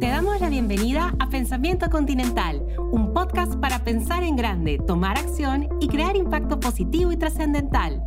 Te 0.00 0.08
damos 0.08 0.40
la 0.40 0.48
bienvenida 0.48 1.14
a 1.18 1.28
Pensamiento 1.28 1.90
Continental, 1.90 2.66
un 2.90 3.12
podcast 3.12 3.56
para 3.56 3.84
pensar 3.84 4.22
en 4.22 4.36
grande, 4.36 4.78
tomar 4.86 5.18
acción 5.18 5.68
y 5.80 5.88
crear 5.88 6.16
impacto 6.16 6.58
positivo 6.58 7.12
y 7.12 7.16
trascendental. 7.16 8.02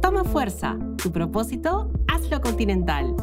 Toma 0.00 0.24
fuerza, 0.24 0.78
tu 1.02 1.12
propósito, 1.12 1.92
hazlo 2.08 2.40
continental. 2.40 3.14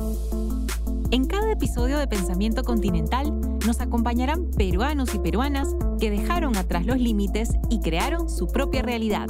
En 1.09 1.25
cada 1.25 1.51
episodio 1.51 1.97
de 1.97 2.07
Pensamiento 2.07 2.63
Continental 2.63 3.31
nos 3.65 3.81
acompañarán 3.81 4.51
peruanos 4.51 5.13
y 5.15 5.19
peruanas 5.19 5.75
que 5.99 6.09
dejaron 6.09 6.55
atrás 6.55 6.85
los 6.85 6.99
límites 6.99 7.49
y 7.69 7.79
crearon 7.79 8.29
su 8.29 8.47
propia 8.47 8.81
realidad. 8.83 9.27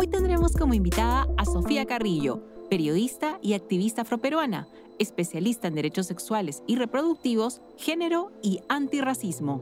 Hoy 0.00 0.06
tendremos 0.06 0.56
como 0.56 0.72
invitada 0.72 1.28
a 1.36 1.44
Sofía 1.44 1.84
Carrillo, 1.84 2.40
periodista 2.70 3.38
y 3.42 3.52
activista 3.52 4.00
afroperuana, 4.00 4.66
especialista 4.98 5.68
en 5.68 5.74
derechos 5.74 6.06
sexuales 6.06 6.62
y 6.66 6.76
reproductivos, 6.76 7.60
género 7.76 8.32
y 8.42 8.62
antirracismo. 8.70 9.60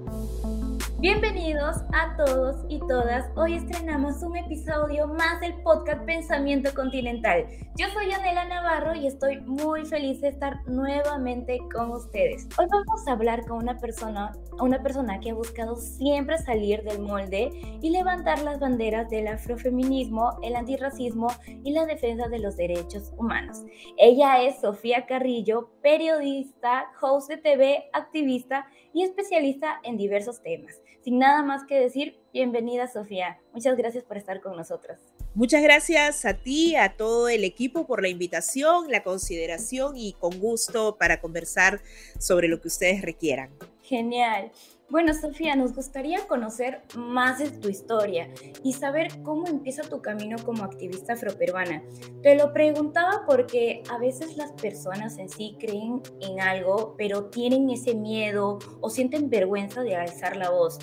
Bienvenidos 1.01 1.77
a 1.93 2.16
todos 2.16 2.66
y 2.69 2.80
todas. 2.80 3.30
Hoy 3.37 3.55
estrenamos 3.55 4.20
un 4.25 4.37
episodio 4.37 5.06
más 5.06 5.41
del 5.41 5.55
podcast 5.62 6.05
Pensamiento 6.05 6.75
Continental. 6.75 7.47
Yo 7.77 7.87
soy 7.91 8.11
Anela 8.11 8.47
Navarro 8.47 8.97
y 8.97 9.06
estoy 9.06 9.41
muy 9.42 9.87
feliz 9.87 10.20
de 10.20 10.30
estar 10.30 10.56
nuevamente 10.66 11.61
con 11.73 11.92
ustedes. 11.92 12.48
Hoy 12.59 12.66
vamos 12.69 13.06
a 13.06 13.12
hablar 13.12 13.47
con 13.47 13.59
una 13.59 13.79
persona, 13.79 14.33
una 14.61 14.83
persona 14.83 15.20
que 15.20 15.30
ha 15.30 15.34
buscado 15.34 15.77
siempre 15.77 16.37
salir 16.39 16.83
del 16.83 16.98
molde 16.98 17.51
y 17.80 17.91
levantar 17.91 18.42
las 18.42 18.59
banderas 18.59 19.09
del 19.09 19.28
afrofeminismo, 19.28 20.41
el 20.42 20.56
antirracismo 20.56 21.28
y 21.62 21.70
la 21.70 21.87
defensa 21.87 22.27
de 22.27 22.41
los 22.41 22.56
derechos 22.56 23.12
humanos. 23.17 23.62
Ella 23.98 24.42
es 24.42 24.61
Sofía 24.61 25.06
Carrillo, 25.06 25.70
periodista, 25.80 26.86
host 27.01 27.28
de 27.28 27.36
TV, 27.36 27.89
activista 27.92 28.67
y 28.92 29.05
especialista 29.05 29.78
en 29.84 29.97
diversos 29.97 30.42
temas. 30.42 30.83
Sin 31.03 31.19
nada 31.19 31.42
más 31.42 31.64
que 31.64 31.77
decir, 31.77 32.19
bienvenida 32.33 32.89
Sofía. 32.89 33.39
Muchas 33.53 33.77
gracias 33.77 34.05
por 34.05 34.17
estar 34.17 34.41
con 34.41 34.56
nosotros. 34.56 34.98
Muchas 35.34 35.62
gracias 35.62 36.25
a 36.25 36.34
ti, 36.34 36.75
a 36.75 36.97
todo 36.97 37.28
el 37.28 37.45
equipo 37.45 37.86
por 37.86 38.03
la 38.03 38.08
invitación, 38.08 38.91
la 38.91 39.03
consideración 39.03 39.97
y 39.97 40.14
con 40.14 40.39
gusto 40.41 40.97
para 40.98 41.20
conversar 41.20 41.80
sobre 42.19 42.48
lo 42.48 42.61
que 42.61 42.69
ustedes 42.69 43.03
requieran. 43.03 43.50
Genial. 43.83 44.50
Bueno, 44.91 45.12
Sofía, 45.12 45.55
nos 45.55 45.75
gustaría 45.75 46.27
conocer 46.27 46.81
más 46.97 47.39
de 47.39 47.50
tu 47.50 47.69
historia 47.69 48.31
y 48.64 48.72
saber 48.72 49.22
cómo 49.22 49.47
empieza 49.47 49.83
tu 49.83 50.00
camino 50.00 50.39
como 50.42 50.64
activista 50.64 51.12
afroperuana. 51.12 51.83
Te 52.22 52.34
lo 52.34 52.55
preguntaba 52.55 53.25
porque 53.27 53.83
a 53.91 53.98
veces 53.98 54.39
las 54.39 54.53
personas 54.53 55.19
en 55.19 55.28
sí 55.28 55.56
creen 55.61 56.00
en 56.22 56.41
algo, 56.41 56.95
pero 56.97 57.27
tienen 57.27 57.69
ese 57.69 57.95
miedo 57.95 58.61
o 58.80 58.89
sienten 58.89 59.28
vergüenza 59.28 59.83
de 59.83 59.95
alzar 59.95 60.36
la 60.36 60.48
voz. 60.48 60.78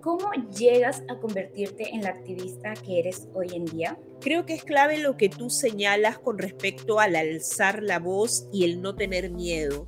¿Cómo 0.00 0.32
llegas 0.58 1.04
a 1.08 1.20
convertirte 1.20 1.94
en 1.94 2.02
la 2.02 2.08
activista 2.08 2.74
que 2.74 2.98
eres 2.98 3.28
hoy 3.34 3.50
en 3.54 3.66
día? 3.66 3.96
Creo 4.24 4.46
que 4.46 4.54
es 4.54 4.64
clave 4.64 4.96
lo 4.96 5.18
que 5.18 5.28
tú 5.28 5.50
señalas 5.50 6.18
con 6.18 6.38
respecto 6.38 6.98
al 6.98 7.14
alzar 7.14 7.82
la 7.82 7.98
voz 7.98 8.48
y 8.54 8.64
el 8.64 8.80
no 8.80 8.94
tener 8.94 9.30
miedo. 9.30 9.86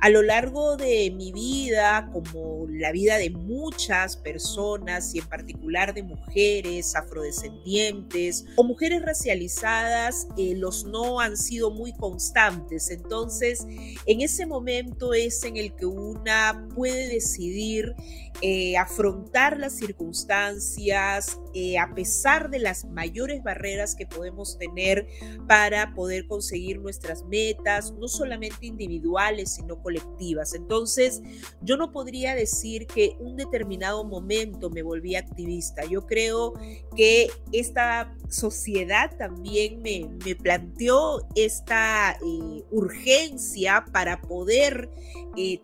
A 0.00 0.10
lo 0.10 0.22
largo 0.22 0.76
de 0.76 1.12
mi 1.12 1.30
vida, 1.30 2.10
como 2.12 2.66
la 2.68 2.90
vida 2.90 3.16
de 3.16 3.30
muchas 3.30 4.16
personas 4.16 5.14
y 5.14 5.20
en 5.20 5.28
particular 5.28 5.94
de 5.94 6.02
mujeres 6.02 6.96
afrodescendientes 6.96 8.46
o 8.56 8.64
mujeres 8.64 9.02
racializadas, 9.02 10.26
eh, 10.36 10.54
los 10.56 10.84
no 10.84 11.20
han 11.20 11.36
sido 11.36 11.70
muy 11.70 11.92
constantes. 11.92 12.90
Entonces, 12.90 13.68
en 14.04 14.20
ese 14.20 14.46
momento 14.46 15.14
es 15.14 15.44
en 15.44 15.56
el 15.58 15.76
que 15.76 15.86
una 15.86 16.68
puede 16.74 17.06
decidir 17.06 17.94
eh, 18.42 18.76
afrontar 18.76 19.60
las 19.60 19.76
circunstancias 19.76 21.38
eh, 21.58 21.78
a 21.78 21.94
pesar 21.94 22.50
de 22.50 22.58
las 22.58 22.84
mayores 22.84 23.42
barreras 23.42 23.94
que 23.94 24.04
podemos 24.04 24.58
tener 24.58 25.06
para 25.48 25.94
poder 25.94 26.26
conseguir 26.26 26.80
nuestras 26.80 27.24
metas, 27.24 27.94
no 27.94 28.08
solamente 28.08 28.66
individuales, 28.66 29.54
sino 29.54 29.80
colectivas. 29.80 30.52
Entonces, 30.52 31.22
yo 31.62 31.78
no 31.78 31.92
podría 31.92 32.34
decir 32.34 32.86
que 32.86 33.16
un 33.20 33.36
determinado 33.36 34.04
momento 34.04 34.68
me 34.68 34.82
volví 34.82 35.16
activista. 35.16 35.86
Yo 35.86 36.04
creo 36.04 36.52
que 36.94 37.30
esta 37.52 38.14
sociedad 38.28 39.16
también 39.16 39.80
me, 39.80 40.34
planteó 40.34 41.26
esta 41.36 42.18
eh, 42.22 42.64
urgencia 42.70 43.82
para 43.94 44.20
poder 44.20 44.90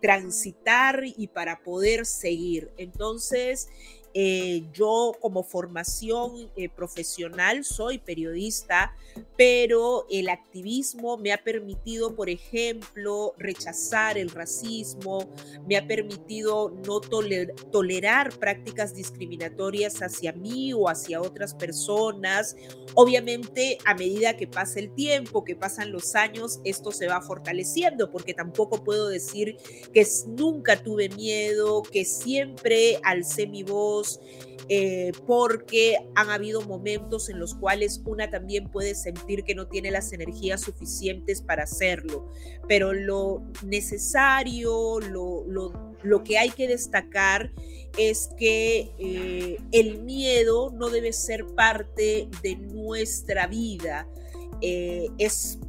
transitar 0.01 1.03
y 1.03 1.27
para 1.27 1.63
poder 1.63 2.05
seguir. 2.05 2.71
Entonces, 2.77 3.67
eh, 4.15 4.63
yo 4.73 5.13
como 5.19 5.41
formación 5.41 6.51
eh, 6.55 6.69
profesional 6.69 7.63
soy 7.63 7.97
periodista, 7.97 8.95
pero 9.37 10.05
el 10.09 10.29
activismo 10.29 11.17
me 11.17 11.33
ha 11.33 11.43
permitido, 11.43 12.15
por 12.15 12.29
ejemplo, 12.29 13.33
rechazar 13.39 14.19
el 14.19 14.29
racismo, 14.29 15.29
me 15.67 15.77
ha 15.77 15.87
permitido 15.87 16.69
no 16.85 16.99
tolerar 17.01 18.37
prácticas 18.37 18.93
discriminatorias 18.93 20.01
hacia 20.03 20.31
mí 20.33 20.73
o 20.73 20.89
hacia 20.89 21.19
otras 21.19 21.55
personas. 21.55 22.55
Obviamente, 22.93 23.79
a 23.85 23.95
medida 23.95 24.37
que 24.37 24.47
pasa 24.47 24.79
el 24.79 24.93
tiempo, 24.93 25.43
que 25.43 25.55
pasan 25.55 25.91
los 25.91 26.13
años, 26.13 26.59
esto 26.63 26.91
se 26.91 27.07
va 27.07 27.21
fortaleciendo, 27.21 28.11
porque 28.11 28.35
tampoco 28.35 28.83
puedo 28.83 29.07
decir 29.07 29.57
que 29.91 30.05
nunca 30.27 30.81
tuve 30.83 31.09
miedo, 31.09 31.81
que 31.81 32.05
siempre 32.05 32.99
alcé 33.03 33.47
mi 33.47 33.63
voz 33.63 34.02
eh, 34.69 35.11
porque 35.27 35.97
han 36.15 36.29
habido 36.29 36.61
momentos 36.61 37.29
en 37.29 37.37
los 37.37 37.53
cuales 37.53 38.01
una 38.05 38.29
también 38.29 38.69
puede 38.71 38.95
sentir 38.95 39.43
que 39.43 39.55
no 39.55 39.67
tiene 39.67 39.91
las 39.91 40.13
energías 40.13 40.61
suficientes 40.61 41.41
para 41.41 41.63
hacerlo, 41.63 42.31
pero 42.67 42.93
lo 42.93 43.43
necesario, 43.65 44.99
lo, 45.01 45.43
lo, 45.45 46.23
que 46.23 46.37
hay 46.37 46.49
que 46.51 46.67
destacar 46.67 47.51
es 47.97 48.29
que 48.37 48.91
eh, 48.97 49.57
el 49.73 50.01
miedo 50.01 50.71
no 50.71 50.89
debe 50.89 51.11
ser 51.11 51.45
parte 51.55 52.29
de 52.41 52.55
nuestra 52.55 53.47
vida. 53.47 54.07
Eh, 54.61 55.09
es, 55.17 55.59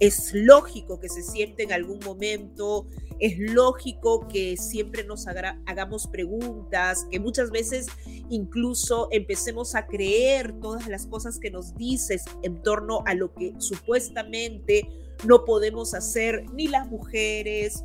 es 0.00 0.32
lógico 0.34 1.00
que 1.00 1.08
se 1.08 1.22
siente 1.22 1.62
en 1.62 1.72
algún 1.72 2.00
momento 2.04 2.86
es 3.18 3.38
lógico 3.38 4.28
que 4.28 4.56
siempre 4.56 5.04
nos 5.04 5.26
hagamos 5.26 6.06
preguntas, 6.06 7.06
que 7.10 7.18
muchas 7.18 7.50
veces 7.50 7.86
incluso 8.28 9.08
empecemos 9.10 9.74
a 9.74 9.86
creer 9.86 10.52
todas 10.60 10.86
las 10.86 11.06
cosas 11.06 11.38
que 11.38 11.50
nos 11.50 11.74
dices 11.76 12.24
en 12.42 12.62
torno 12.62 13.02
a 13.06 13.14
lo 13.14 13.32
que 13.32 13.54
supuestamente 13.58 14.88
no 15.24 15.44
podemos 15.44 15.94
hacer 15.94 16.44
ni 16.52 16.68
las 16.68 16.88
mujeres, 16.88 17.84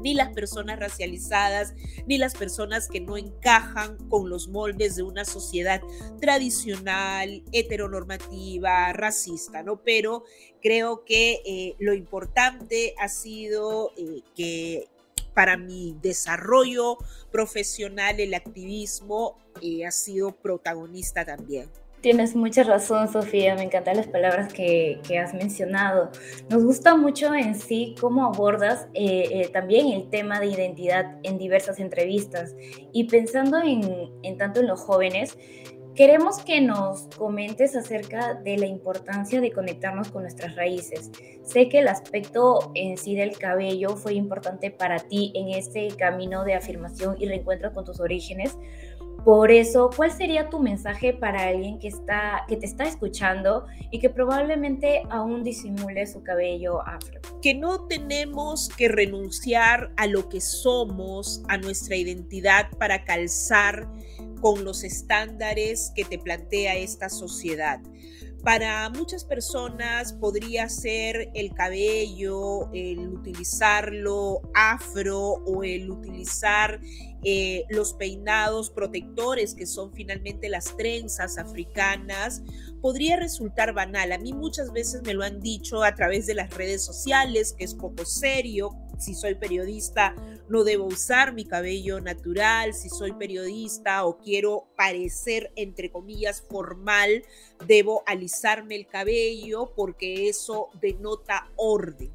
ni 0.00 0.14
las 0.14 0.32
personas 0.32 0.78
racializadas, 0.78 1.74
ni 2.06 2.18
las 2.18 2.34
personas 2.34 2.88
que 2.88 3.00
no 3.00 3.16
encajan 3.16 3.96
con 4.08 4.28
los 4.28 4.48
moldes 4.48 4.96
de 4.96 5.02
una 5.02 5.24
sociedad 5.24 5.80
tradicional, 6.20 7.42
heteronormativa, 7.52 8.92
racista, 8.92 9.62
¿no? 9.62 9.82
Pero 9.82 10.24
creo 10.62 11.04
que 11.04 11.40
eh, 11.44 11.76
lo 11.78 11.94
importante 11.94 12.94
ha 12.98 13.08
sido 13.08 13.92
eh, 13.96 14.22
que 14.34 14.88
para 15.34 15.58
mi 15.58 15.94
desarrollo 16.00 16.96
profesional 17.30 18.18
el 18.20 18.32
activismo 18.32 19.36
eh, 19.60 19.84
ha 19.84 19.90
sido 19.90 20.32
protagonista 20.32 21.24
también. 21.24 21.68
Tienes 22.06 22.36
mucha 22.36 22.62
razón, 22.62 23.12
Sofía. 23.12 23.56
Me 23.56 23.64
encantan 23.64 23.96
las 23.96 24.06
palabras 24.06 24.52
que, 24.52 25.00
has 25.20 25.34
mencionado. 25.34 26.12
Nos 26.48 26.62
gusta 26.62 26.94
mucho 26.94 27.34
en 27.34 27.56
sí 27.56 27.96
cómo 28.00 28.24
abordas 28.26 28.86
eh, 28.94 29.28
eh, 29.32 29.48
también 29.52 29.88
el 29.88 30.08
tema 30.08 30.38
de 30.38 30.46
identidad 30.46 31.18
en 31.24 31.36
diversas 31.36 31.80
entrevistas. 31.80 32.54
Y 32.92 33.08
pensando 33.08 33.58
en, 33.60 34.12
en 34.22 34.38
tanto 34.38 34.60
en 34.60 34.68
los 34.68 34.82
jóvenes, 34.82 35.36
Queremos 35.96 36.44
que 36.44 36.60
nos 36.60 37.08
comentes 37.16 37.74
acerca 37.74 38.34
de 38.34 38.58
la 38.58 38.66
importancia 38.66 39.40
de 39.40 39.50
conectarnos 39.50 40.10
con 40.10 40.24
nuestras 40.24 40.54
raíces. 40.54 41.10
Sé 41.42 41.70
que 41.70 41.78
el 41.78 41.88
aspecto 41.88 42.70
en 42.74 42.98
sí 42.98 43.16
del 43.16 43.38
cabello 43.38 43.96
fue 43.96 44.12
importante 44.12 44.70
para 44.70 44.98
ti 44.98 45.32
en 45.34 45.48
este 45.48 45.88
camino 45.96 46.44
de 46.44 46.52
afirmación 46.52 47.16
y 47.18 47.26
reencuentro 47.26 47.72
con 47.72 47.86
tus 47.86 47.98
orígenes, 47.98 48.58
por 49.26 49.50
eso, 49.50 49.90
¿cuál 49.96 50.12
sería 50.12 50.48
tu 50.50 50.60
mensaje 50.60 51.12
para 51.12 51.48
alguien 51.48 51.80
que, 51.80 51.88
está, 51.88 52.44
que 52.46 52.56
te 52.56 52.64
está 52.64 52.84
escuchando 52.84 53.66
y 53.90 53.98
que 53.98 54.08
probablemente 54.08 55.02
aún 55.10 55.42
disimule 55.42 56.06
su 56.06 56.22
cabello 56.22 56.80
afro? 56.86 57.20
Que 57.42 57.52
no 57.52 57.88
tenemos 57.88 58.68
que 58.68 58.86
renunciar 58.86 59.90
a 59.96 60.06
lo 60.06 60.28
que 60.28 60.40
somos, 60.40 61.42
a 61.48 61.58
nuestra 61.58 61.96
identidad 61.96 62.70
para 62.78 63.02
calzar 63.02 63.88
con 64.40 64.64
los 64.64 64.84
estándares 64.84 65.90
que 65.96 66.04
te 66.04 66.20
plantea 66.20 66.76
esta 66.76 67.08
sociedad 67.08 67.80
Para 68.46 68.88
muchas 68.90 69.24
personas 69.24 70.12
podría 70.12 70.68
ser 70.68 71.32
el 71.34 71.52
cabello, 71.52 72.72
el 72.72 73.08
utilizarlo 73.08 74.40
afro 74.54 75.18
o 75.18 75.64
el 75.64 75.90
utilizar 75.90 76.78
eh, 77.24 77.64
los 77.70 77.94
peinados 77.94 78.70
protectores 78.70 79.52
que 79.52 79.66
son 79.66 79.92
finalmente 79.92 80.48
las 80.48 80.76
trenzas 80.76 81.38
africanas, 81.38 82.44
podría 82.80 83.16
resultar 83.16 83.72
banal. 83.72 84.12
A 84.12 84.18
mí 84.18 84.32
muchas 84.32 84.72
veces 84.72 85.02
me 85.02 85.12
lo 85.12 85.24
han 85.24 85.40
dicho 85.40 85.82
a 85.82 85.96
través 85.96 86.26
de 86.26 86.34
las 86.34 86.54
redes 86.54 86.84
sociales, 86.84 87.52
que 87.52 87.64
es 87.64 87.74
poco 87.74 88.04
serio. 88.04 88.70
Si 88.98 89.14
soy 89.14 89.34
periodista, 89.34 90.14
no 90.48 90.64
debo 90.64 90.84
usar 90.84 91.32
mi 91.32 91.44
cabello 91.44 92.00
natural. 92.00 92.74
Si 92.74 92.88
soy 92.88 93.12
periodista 93.12 94.04
o 94.04 94.18
quiero 94.18 94.68
parecer, 94.76 95.52
entre 95.56 95.90
comillas, 95.90 96.42
formal, 96.42 97.24
debo 97.66 98.02
alisarme 98.06 98.76
el 98.76 98.86
cabello 98.86 99.72
porque 99.74 100.28
eso 100.28 100.70
denota 100.80 101.50
orden 101.56 102.12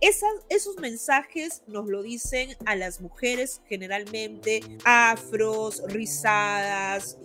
esos 0.00 0.76
mensajes 0.80 1.62
nos 1.66 1.88
lo 1.88 2.02
dicen 2.02 2.56
a 2.66 2.76
las 2.76 3.00
mujeres 3.00 3.62
generalmente 3.68 4.60
afros, 4.84 5.82
rizadas 5.88 7.18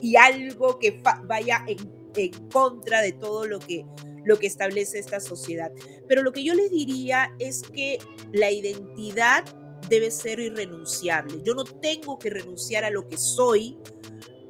y, 0.00 0.16
algo 0.16 0.78
que 0.78 1.02
vaya 1.24 1.64
en, 1.66 2.48
contra 2.50 3.02
de 3.02 3.12
todo 3.12 3.46
lo 3.46 3.58
que, 3.58 3.84
lo 4.24 4.38
que 4.38 4.46
establece 4.46 4.98
esta 4.98 5.20
sociedad. 5.20 5.70
Pero 6.08 6.22
lo 6.22 6.32
que 6.32 6.44
yo 6.44 6.54
les 6.54 6.70
diría 6.70 7.34
es 7.38 7.62
que 7.62 7.98
la 8.32 8.50
identidad 8.50 9.44
debe 9.88 10.10
ser 10.10 10.40
irrenunciable. 10.40 11.42
Yo 11.44 11.54
no 11.54 11.64
tengo 11.64 12.18
que 12.18 12.30
renunciar 12.30 12.84
a 12.84 12.90
lo 12.90 13.06
que 13.06 13.18
soy, 13.18 13.78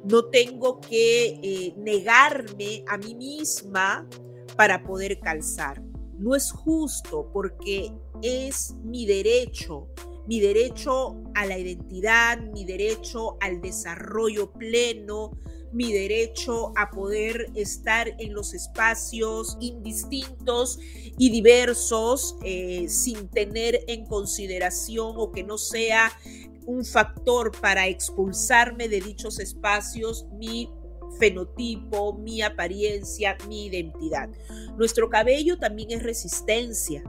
no 0.03 0.25
tengo 0.29 0.79
que 0.79 1.39
eh, 1.41 1.73
negarme 1.77 2.83
a 2.87 2.97
mí 2.97 3.15
misma 3.15 4.07
para 4.55 4.83
poder 4.83 5.19
calzar 5.19 5.81
no 6.17 6.35
es 6.35 6.51
justo 6.51 7.29
porque 7.33 7.91
es 8.21 8.73
mi 8.83 9.05
derecho, 9.05 9.87
mi 10.27 10.39
derecho 10.39 11.21
a 11.35 11.45
la 11.45 11.57
identidad, 11.57 12.39
mi 12.39 12.65
derecho 12.65 13.37
al 13.41 13.61
desarrollo 13.61 14.51
pleno, 14.53 15.31
mi 15.75 15.91
derecho 15.91 16.71
a 16.77 16.89
poder 16.89 17.51
estar 17.53 18.15
en 18.17 18.33
los 18.33 18.53
espacios 18.53 19.57
indistintos 19.59 20.79
y 21.17 21.29
diversos 21.29 22.37
eh, 22.43 22.87
sin 22.87 23.27
tener 23.27 23.81
en 23.87 24.05
consideración 24.05 25.15
o 25.17 25.31
que 25.31 25.43
no 25.43 25.57
sea 25.57 26.11
un 26.65 26.85
factor 26.85 27.51
para 27.59 27.87
expulsarme 27.87 28.87
de 28.87 29.01
dichos 29.01 29.39
espacios 29.39 30.25
mi 30.31 30.69
fenotipo, 31.19 32.13
mi 32.13 32.41
apariencia, 32.41 33.37
mi 33.47 33.65
identidad. 33.65 34.29
Nuestro 34.77 35.09
cabello 35.09 35.57
también 35.57 35.91
es 35.91 36.03
resistencia. 36.03 37.03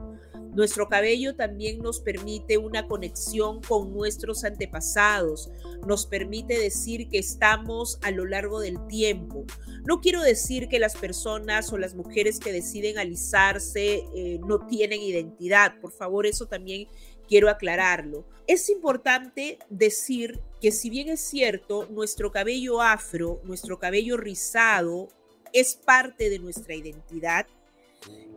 Nuestro 0.57 0.89
cabello 0.89 1.35
también 1.35 1.83
nos 1.83 1.99
permite 1.99 2.57
una 2.57 2.87
conexión 2.87 3.61
con 3.61 3.93
nuestros 3.93 4.43
antepasados, 4.43 5.51
nos 5.85 6.07
permite 6.07 6.57
decir 6.57 7.09
que 7.09 7.19
estamos 7.19 7.99
a 8.01 8.09
lo 8.09 8.25
largo 8.25 8.59
del 8.59 8.87
tiempo. 8.87 9.45
No 9.85 10.01
quiero 10.01 10.23
decir 10.23 10.67
que 10.67 10.79
las 10.79 10.97
personas 10.97 11.71
o 11.71 11.77
las 11.77 11.93
mujeres 11.93 12.39
que 12.39 12.51
deciden 12.51 12.97
alisarse 12.97 14.03
eh, 14.15 14.39
no 14.47 14.65
tienen 14.65 14.99
identidad, 15.03 15.79
por 15.79 15.91
favor, 15.91 16.25
eso 16.25 16.47
también 16.47 16.87
quiero 17.27 17.51
aclararlo. 17.51 18.25
Es 18.47 18.71
importante 18.71 19.59
decir 19.69 20.41
que 20.59 20.71
si 20.71 20.89
bien 20.89 21.09
es 21.09 21.21
cierto, 21.21 21.87
nuestro 21.91 22.31
cabello 22.31 22.81
afro, 22.81 23.41
nuestro 23.43 23.77
cabello 23.77 24.17
rizado, 24.17 25.09
es 25.53 25.75
parte 25.75 26.31
de 26.31 26.39
nuestra 26.39 26.73
identidad, 26.73 27.45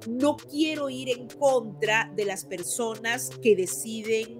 no 0.08 0.36
quiero 0.36 0.88
ir 0.90 1.10
en 1.10 1.28
contra 1.28 2.12
de 2.16 2.24
las 2.24 2.44
personas 2.44 3.30
que 3.42 3.56
deciden 3.56 4.38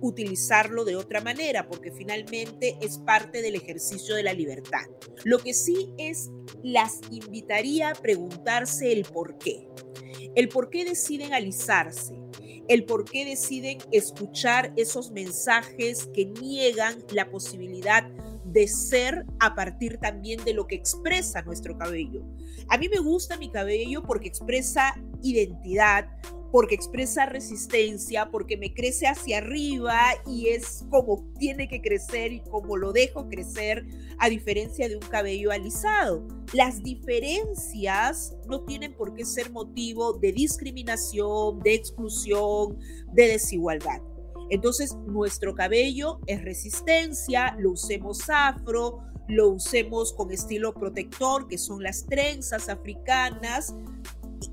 utilizarlo 0.00 0.84
de 0.84 0.96
otra 0.96 1.20
manera, 1.20 1.68
porque 1.68 1.92
finalmente 1.92 2.76
es 2.80 2.98
parte 2.98 3.40
del 3.40 3.54
ejercicio 3.54 4.14
de 4.14 4.22
la 4.22 4.32
libertad. 4.32 4.84
Lo 5.24 5.38
que 5.38 5.54
sí 5.54 5.92
es, 5.96 6.30
las 6.62 7.00
invitaría 7.10 7.90
a 7.90 7.94
preguntarse 7.94 8.92
el 8.92 9.04
por 9.04 9.38
qué. 9.38 9.68
El 10.34 10.48
por 10.48 10.70
qué 10.70 10.84
deciden 10.84 11.34
alisarse, 11.34 12.14
el 12.68 12.84
por 12.84 13.04
qué 13.04 13.24
deciden 13.24 13.78
escuchar 13.92 14.72
esos 14.76 15.10
mensajes 15.12 16.08
que 16.14 16.26
niegan 16.26 17.04
la 17.12 17.30
posibilidad 17.30 18.04
de 18.04 18.31
ser 18.66 19.24
a 19.40 19.54
partir 19.54 19.98
también 19.98 20.42
de 20.44 20.54
lo 20.54 20.66
que 20.66 20.74
expresa 20.74 21.42
nuestro 21.42 21.76
cabello. 21.76 22.22
A 22.68 22.78
mí 22.78 22.88
me 22.88 22.98
gusta 22.98 23.36
mi 23.36 23.50
cabello 23.50 24.02
porque 24.02 24.28
expresa 24.28 24.94
identidad, 25.22 26.08
porque 26.52 26.74
expresa 26.74 27.24
resistencia, 27.26 28.30
porque 28.30 28.58
me 28.58 28.74
crece 28.74 29.06
hacia 29.06 29.38
arriba 29.38 29.98
y 30.26 30.48
es 30.48 30.84
como 30.90 31.24
tiene 31.38 31.66
que 31.66 31.80
crecer 31.80 32.32
y 32.32 32.40
como 32.40 32.76
lo 32.76 32.92
dejo 32.92 33.28
crecer, 33.28 33.86
a 34.18 34.28
diferencia 34.28 34.86
de 34.88 34.96
un 34.96 35.02
cabello 35.02 35.50
alisado. 35.50 36.28
Las 36.52 36.82
diferencias 36.82 38.36
no 38.46 38.64
tienen 38.64 38.94
por 38.94 39.14
qué 39.14 39.24
ser 39.24 39.50
motivo 39.50 40.12
de 40.12 40.32
discriminación, 40.32 41.58
de 41.60 41.74
exclusión, 41.74 42.78
de 43.12 43.28
desigualdad. 43.28 44.02
Entonces, 44.52 44.94
nuestro 45.06 45.54
cabello 45.54 46.20
es 46.26 46.42
resistencia, 46.42 47.56
lo 47.58 47.70
usemos 47.70 48.28
afro, 48.28 48.98
lo 49.26 49.48
usemos 49.48 50.12
con 50.12 50.30
estilo 50.30 50.74
protector, 50.74 51.48
que 51.48 51.56
son 51.56 51.82
las 51.82 52.04
trenzas 52.04 52.68
africanas, 52.68 53.74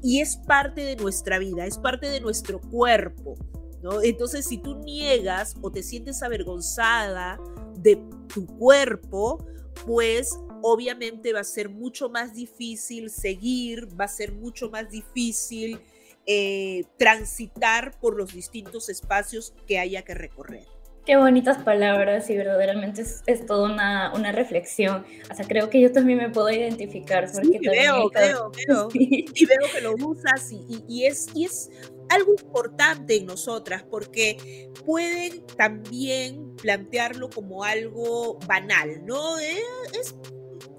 y 0.02 0.22
es 0.22 0.38
parte 0.38 0.86
de 0.86 0.96
nuestra 0.96 1.38
vida, 1.38 1.66
es 1.66 1.78
parte 1.78 2.10
de 2.10 2.22
nuestro 2.22 2.62
cuerpo. 2.62 3.36
¿no? 3.84 4.02
Entonces, 4.02 4.46
si 4.48 4.60
tú 4.60 4.78
niegas 4.78 5.58
o 5.62 5.70
te 5.70 5.84
sientes 5.84 6.24
avergonzada 6.24 7.38
de 7.76 8.02
tu 8.34 8.46
cuerpo, 8.46 9.46
pues 9.86 10.40
obviamente 10.62 11.34
va 11.34 11.42
a 11.42 11.44
ser 11.44 11.68
mucho 11.68 12.08
más 12.08 12.34
difícil 12.34 13.10
seguir, 13.10 13.90
va 14.00 14.06
a 14.06 14.08
ser 14.08 14.32
mucho 14.32 14.70
más 14.70 14.90
difícil 14.90 15.78
eh, 16.26 16.84
transitar 16.98 18.00
por 18.00 18.16
los 18.16 18.34
distintos 18.34 18.90
espacios 18.90 19.54
que 19.68 19.80
haya 19.80 20.04
que 20.04 20.14
recorrer. 20.14 20.66
Qué 21.06 21.18
bonitas 21.18 21.64
palabras 21.64 22.30
y 22.30 22.38
verdaderamente 22.38 23.02
es, 23.02 23.46
toda 23.48 23.72
una, 23.72 24.14
una, 24.14 24.32
reflexión. 24.32 25.06
O 25.32 25.34
sea, 25.34 25.48
creo 25.48 25.70
que 25.70 25.82
yo 25.82 25.92
también 25.92 26.20
me 26.20 26.30
puedo 26.30 26.52
identificar. 26.52 27.26
Porque 27.32 27.48
sí, 27.48 27.68
veo, 27.68 28.10
veo, 28.12 28.52
veo. 28.68 28.90
Y 28.94 29.46
veo 29.46 29.72
que 29.74 29.82
lo 29.82 29.96
usas 29.96 30.52
y, 30.52 30.84
y, 30.88 31.06
es, 31.06 31.28
y 31.34 31.46
es 31.46 31.72
algo 32.10 32.34
importante 32.34 33.16
en 33.16 33.26
nosotras 33.26 33.84
porque 33.90 34.70
pueden 34.86 35.46
también 35.58 36.56
plantearlo 36.58 37.30
como 37.30 37.64
algo 37.64 38.38
banal, 38.46 39.04
¿no? 39.06 39.40
Eh, 39.40 39.64
es 40.00 40.16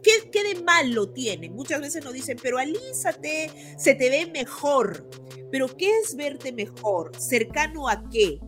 ¿Qué, 0.03 0.31
¿Qué, 0.31 0.55
de 0.55 0.63
malo 0.63 1.11
tiene? 1.11 1.51
Muchas 1.51 1.81
veces 1.81 2.05
nos 2.05 2.15
dicen, 2.15 2.39
pero 2.43 2.59
alízate, 2.59 3.51
se 3.77 3.95
te 3.95 4.09
ve 4.09 4.31
mejor. 4.33 5.09
Pero 5.51 5.77
¿qué 5.77 5.91
es 5.99 6.17
verte 6.17 6.53
mejor? 6.53 7.13
¿Cercano 7.17 7.89
a 7.89 8.09
qué? 8.09 8.41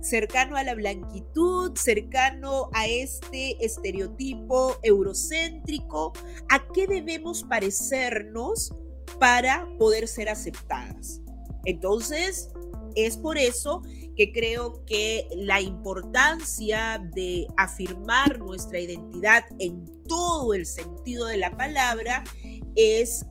cercano 0.00 0.56
a 0.56 0.64
la 0.64 0.74
blanquitud, 0.74 1.76
cercano 1.76 2.70
a 2.72 2.86
este 2.86 3.62
estereotipo 3.64 4.78
eurocéntrico, 4.82 6.12
¿a 6.48 6.66
qué 6.72 6.86
debemos 6.86 7.42
parecernos 7.44 8.74
para 9.18 9.68
poder 9.78 10.08
ser 10.08 10.30
aceptadas? 10.30 11.20
Entonces, 11.66 12.48
es 12.94 13.16
por 13.16 13.38
eso 13.38 13.82
que 14.16 14.32
creo 14.32 14.84
que 14.86 15.28
la 15.36 15.60
importancia 15.60 16.98
de 17.14 17.46
afirmar 17.56 18.38
nuestra 18.38 18.80
identidad 18.80 19.44
en 19.58 19.84
todo 20.08 20.54
el 20.54 20.66
sentido 20.66 21.26
de 21.26 21.36
la 21.36 21.56
palabra 21.56 22.24
es 22.74 23.26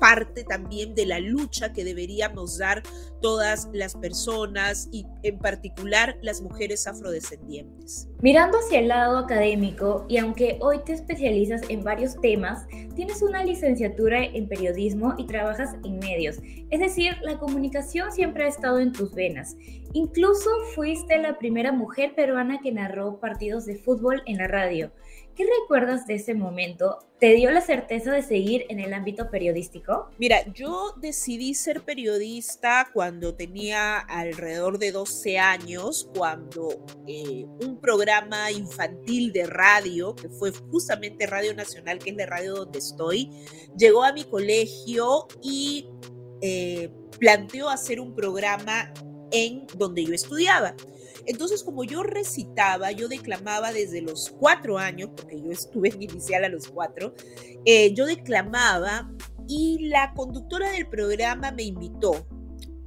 parte 0.00 0.42
también 0.42 0.94
de 0.94 1.06
la 1.06 1.20
lucha 1.20 1.72
que 1.72 1.84
deberíamos 1.84 2.58
dar 2.58 2.82
todas 3.22 3.68
las 3.72 3.94
personas 3.94 4.88
y 4.90 5.06
en 5.22 5.38
particular 5.38 6.16
las 6.22 6.40
mujeres 6.40 6.86
afrodescendientes. 6.86 8.08
Mirando 8.22 8.58
hacia 8.58 8.80
el 8.80 8.88
lado 8.88 9.18
académico, 9.18 10.06
y 10.08 10.16
aunque 10.16 10.58
hoy 10.60 10.78
te 10.84 10.94
especializas 10.94 11.62
en 11.68 11.84
varios 11.84 12.20
temas, 12.20 12.66
tienes 12.96 13.22
una 13.22 13.44
licenciatura 13.44 14.24
en 14.24 14.48
periodismo 14.48 15.14
y 15.18 15.26
trabajas 15.26 15.76
en 15.84 15.98
medios, 15.98 16.38
es 16.70 16.80
decir, 16.80 17.16
la 17.22 17.38
comunicación 17.38 18.10
siempre 18.10 18.44
ha 18.44 18.48
estado 18.48 18.80
en 18.80 18.92
tus 18.92 19.14
venas. 19.14 19.56
Incluso 19.92 20.48
fuiste 20.74 21.18
la 21.18 21.38
primera 21.38 21.72
mujer 21.72 22.14
peruana 22.14 22.60
que 22.60 22.72
narró 22.72 23.18
partidos 23.18 23.66
de 23.66 23.76
fútbol 23.76 24.22
en 24.26 24.38
la 24.38 24.46
radio. 24.46 24.92
¿Qué 25.34 25.46
recuerdas 25.62 26.06
de 26.06 26.14
ese 26.14 26.34
momento? 26.34 26.98
¿Te 27.18 27.34
dio 27.34 27.50
la 27.50 27.60
certeza 27.60 28.12
de 28.12 28.22
seguir 28.22 28.66
en 28.68 28.80
el 28.80 28.92
ámbito 28.92 29.30
periodístico? 29.30 30.10
Mira, 30.18 30.44
yo 30.52 30.94
decidí 30.96 31.54
ser 31.54 31.82
periodista 31.82 32.88
cuando 32.92 33.34
tenía 33.34 33.98
alrededor 33.98 34.78
de 34.78 34.92
12 34.92 35.38
años, 35.38 36.10
cuando 36.16 36.84
eh, 37.06 37.46
un 37.62 37.80
programa 37.80 38.50
infantil 38.50 39.32
de 39.32 39.46
radio, 39.46 40.14
que 40.14 40.28
fue 40.28 40.52
justamente 40.70 41.26
Radio 41.26 41.54
Nacional, 41.54 41.98
que 41.98 42.10
es 42.10 42.16
la 42.16 42.26
radio 42.26 42.54
donde 42.56 42.78
estoy, 42.78 43.30
llegó 43.76 44.02
a 44.02 44.12
mi 44.12 44.24
colegio 44.24 45.26
y 45.42 45.88
eh, 46.42 46.90
planteó 47.18 47.68
hacer 47.68 48.00
un 48.00 48.14
programa 48.14 48.92
en 49.30 49.66
donde 49.76 50.04
yo 50.04 50.14
estudiaba. 50.14 50.74
Entonces, 51.26 51.62
como 51.62 51.84
yo 51.84 52.02
recitaba, 52.02 52.92
yo 52.92 53.08
declamaba 53.08 53.72
desde 53.72 54.00
los 54.02 54.30
cuatro 54.30 54.78
años, 54.78 55.10
porque 55.16 55.40
yo 55.40 55.50
estuve 55.50 55.90
en 55.90 56.02
inicial 56.02 56.44
a 56.44 56.48
los 56.48 56.68
cuatro, 56.68 57.14
eh, 57.64 57.92
yo 57.94 58.06
declamaba 58.06 59.10
y 59.46 59.88
la 59.88 60.12
conductora 60.14 60.70
del 60.70 60.88
programa 60.88 61.50
me 61.52 61.64
invitó 61.64 62.26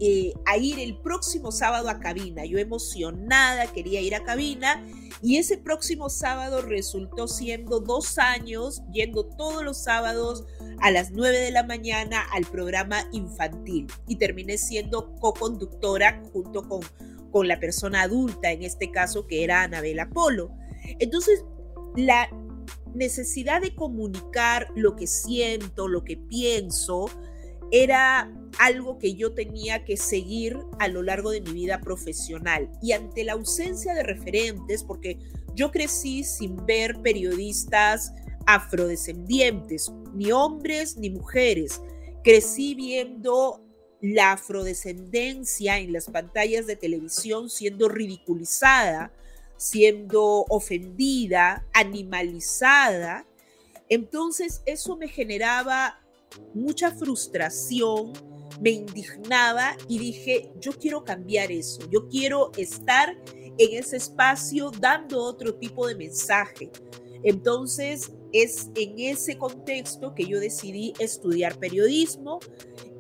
eh, 0.06 0.34
a 0.46 0.58
ir 0.58 0.80
el 0.80 0.98
próximo 0.98 1.54
sábado 1.54 1.88
a 1.88 2.02
cabina. 2.02 2.44
Yo 2.44 2.58
emocionada 2.58 3.72
quería 3.72 4.02
ir 4.02 4.16
a 4.16 4.24
cabina 4.26 4.86
y 5.22 5.38
ese 5.38 5.58
próximo 5.58 6.10
sábado 6.10 6.62
resultó 6.62 7.30
siendo 7.30 7.80
dos 7.80 8.18
años 8.18 8.82
yendo 8.92 9.24
todos 9.24 9.64
los 9.64 9.82
sábados 9.82 10.44
a 10.82 10.92
las 10.92 11.12
nueve 11.12 11.40
de 11.40 11.52
la 11.52 11.64
mañana 11.64 12.22
al 12.34 12.44
programa 12.44 13.08
infantil 13.14 13.88
y 14.06 14.18
terminé 14.18 14.58
siendo 14.58 15.16
co-conductora 15.22 16.22
junto 16.34 16.68
con 16.68 16.82
con 17.34 17.48
la 17.48 17.60
persona 17.60 18.04
adulta, 18.04 18.52
en 18.52 18.62
este 18.62 18.92
caso 18.92 19.26
que 19.26 19.44
era 19.44 19.64
Anabela 19.64 20.08
Polo. 20.12 20.52
Entonces, 21.00 21.44
la 21.96 22.30
necesidad 22.94 23.60
de 23.60 23.74
comunicar 23.74 24.68
lo 24.76 24.96
que 24.96 25.08
siento, 25.08 25.88
lo 25.88 26.04
que 26.04 26.16
pienso, 26.16 27.10
era 27.74 28.32
algo 28.60 29.00
que 29.00 29.16
yo 29.16 29.34
tenía 29.34 29.84
que 29.84 29.98
seguir 29.98 30.60
a 30.78 30.88
lo 30.88 31.02
largo 31.02 31.32
de 31.32 31.42
mi 31.42 31.54
vida 31.54 31.82
profesional. 31.82 32.70
Y 32.84 32.92
ante 32.92 33.24
la 33.24 33.34
ausencia 33.34 33.96
de 33.96 34.04
referentes, 34.04 34.84
porque 34.84 35.18
yo 35.56 35.72
crecí 35.72 36.24
sin 36.24 36.64
ver 36.68 37.02
periodistas 37.02 38.14
afrodescendientes, 38.46 39.92
ni 40.14 40.32
hombres 40.32 40.98
ni 40.98 41.10
mujeres, 41.10 41.82
crecí 42.24 42.76
viendo 42.76 43.66
la 44.02 44.34
afrodescendencia 44.34 45.80
en 45.80 45.94
las 45.94 46.06
pantallas 46.06 46.68
de 46.68 46.76
televisión 46.76 47.50
siendo 47.50 47.90
ridiculizada, 47.90 49.12
siendo 49.58 50.46
ofendida, 50.50 51.66
animalizada. 51.74 53.26
Entonces 53.90 54.62
eso 54.68 54.96
me 54.96 55.08
generaba 55.08 56.03
mucha 56.54 56.92
frustración, 56.92 58.14
me 58.62 58.72
indignaba 58.72 59.76
y 59.88 59.98
dije, 59.98 60.52
yo 60.60 60.74
quiero 60.74 61.04
cambiar 61.04 61.52
eso, 61.52 61.82
yo 61.90 62.08
quiero 62.08 62.52
estar 62.58 63.18
en 63.58 63.80
ese 63.80 63.98
espacio 63.98 64.72
dando 64.80 65.22
otro 65.22 65.56
tipo 65.56 65.88
de 65.88 65.96
mensaje. 65.96 66.72
Entonces 67.24 68.12
es 68.32 68.70
en 68.76 69.00
ese 69.00 69.38
contexto 69.38 70.14
que 70.14 70.26
yo 70.26 70.40
decidí 70.40 70.94
estudiar 71.00 71.58
periodismo 71.58 72.40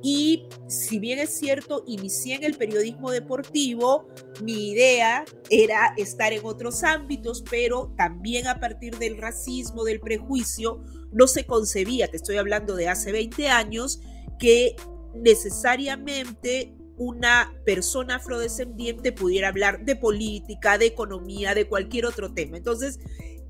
y 0.03 0.43
si 0.67 0.99
bien 0.99 1.17
es 1.17 1.29
cierto, 1.29 1.85
inicié 1.87 2.35
en 2.35 2.43
el 2.43 2.55
periodismo 2.55 3.09
deportivo, 3.09 4.09
mi 4.41 4.71
idea 4.71 5.23
era 5.49 5.93
estar 5.95 6.33
en 6.33 6.41
otros 6.43 6.83
ámbitos, 6.83 7.41
pero 7.49 7.93
también 7.97 8.47
a 8.47 8.59
partir 8.59 8.97
del 8.97 9.17
racismo, 9.17 9.85
del 9.85 10.01
prejuicio, 10.01 10.83
no 11.13 11.25
se 11.25 11.45
concebía, 11.45 12.09
te 12.09 12.17
estoy 12.17 12.35
hablando 12.35 12.75
de 12.75 12.89
hace 12.89 13.13
20 13.13 13.47
años, 13.47 14.01
que 14.39 14.75
necesariamente 15.15 16.75
una 16.97 17.53
persona 17.65 18.15
afrodescendiente 18.15 19.13
pudiera 19.13 19.47
hablar 19.47 19.85
de 19.85 19.95
política, 19.95 20.77
de 20.77 20.87
economía, 20.87 21.55
de 21.55 21.69
cualquier 21.69 22.07
otro 22.07 22.33
tema. 22.33 22.57
Entonces, 22.57 22.99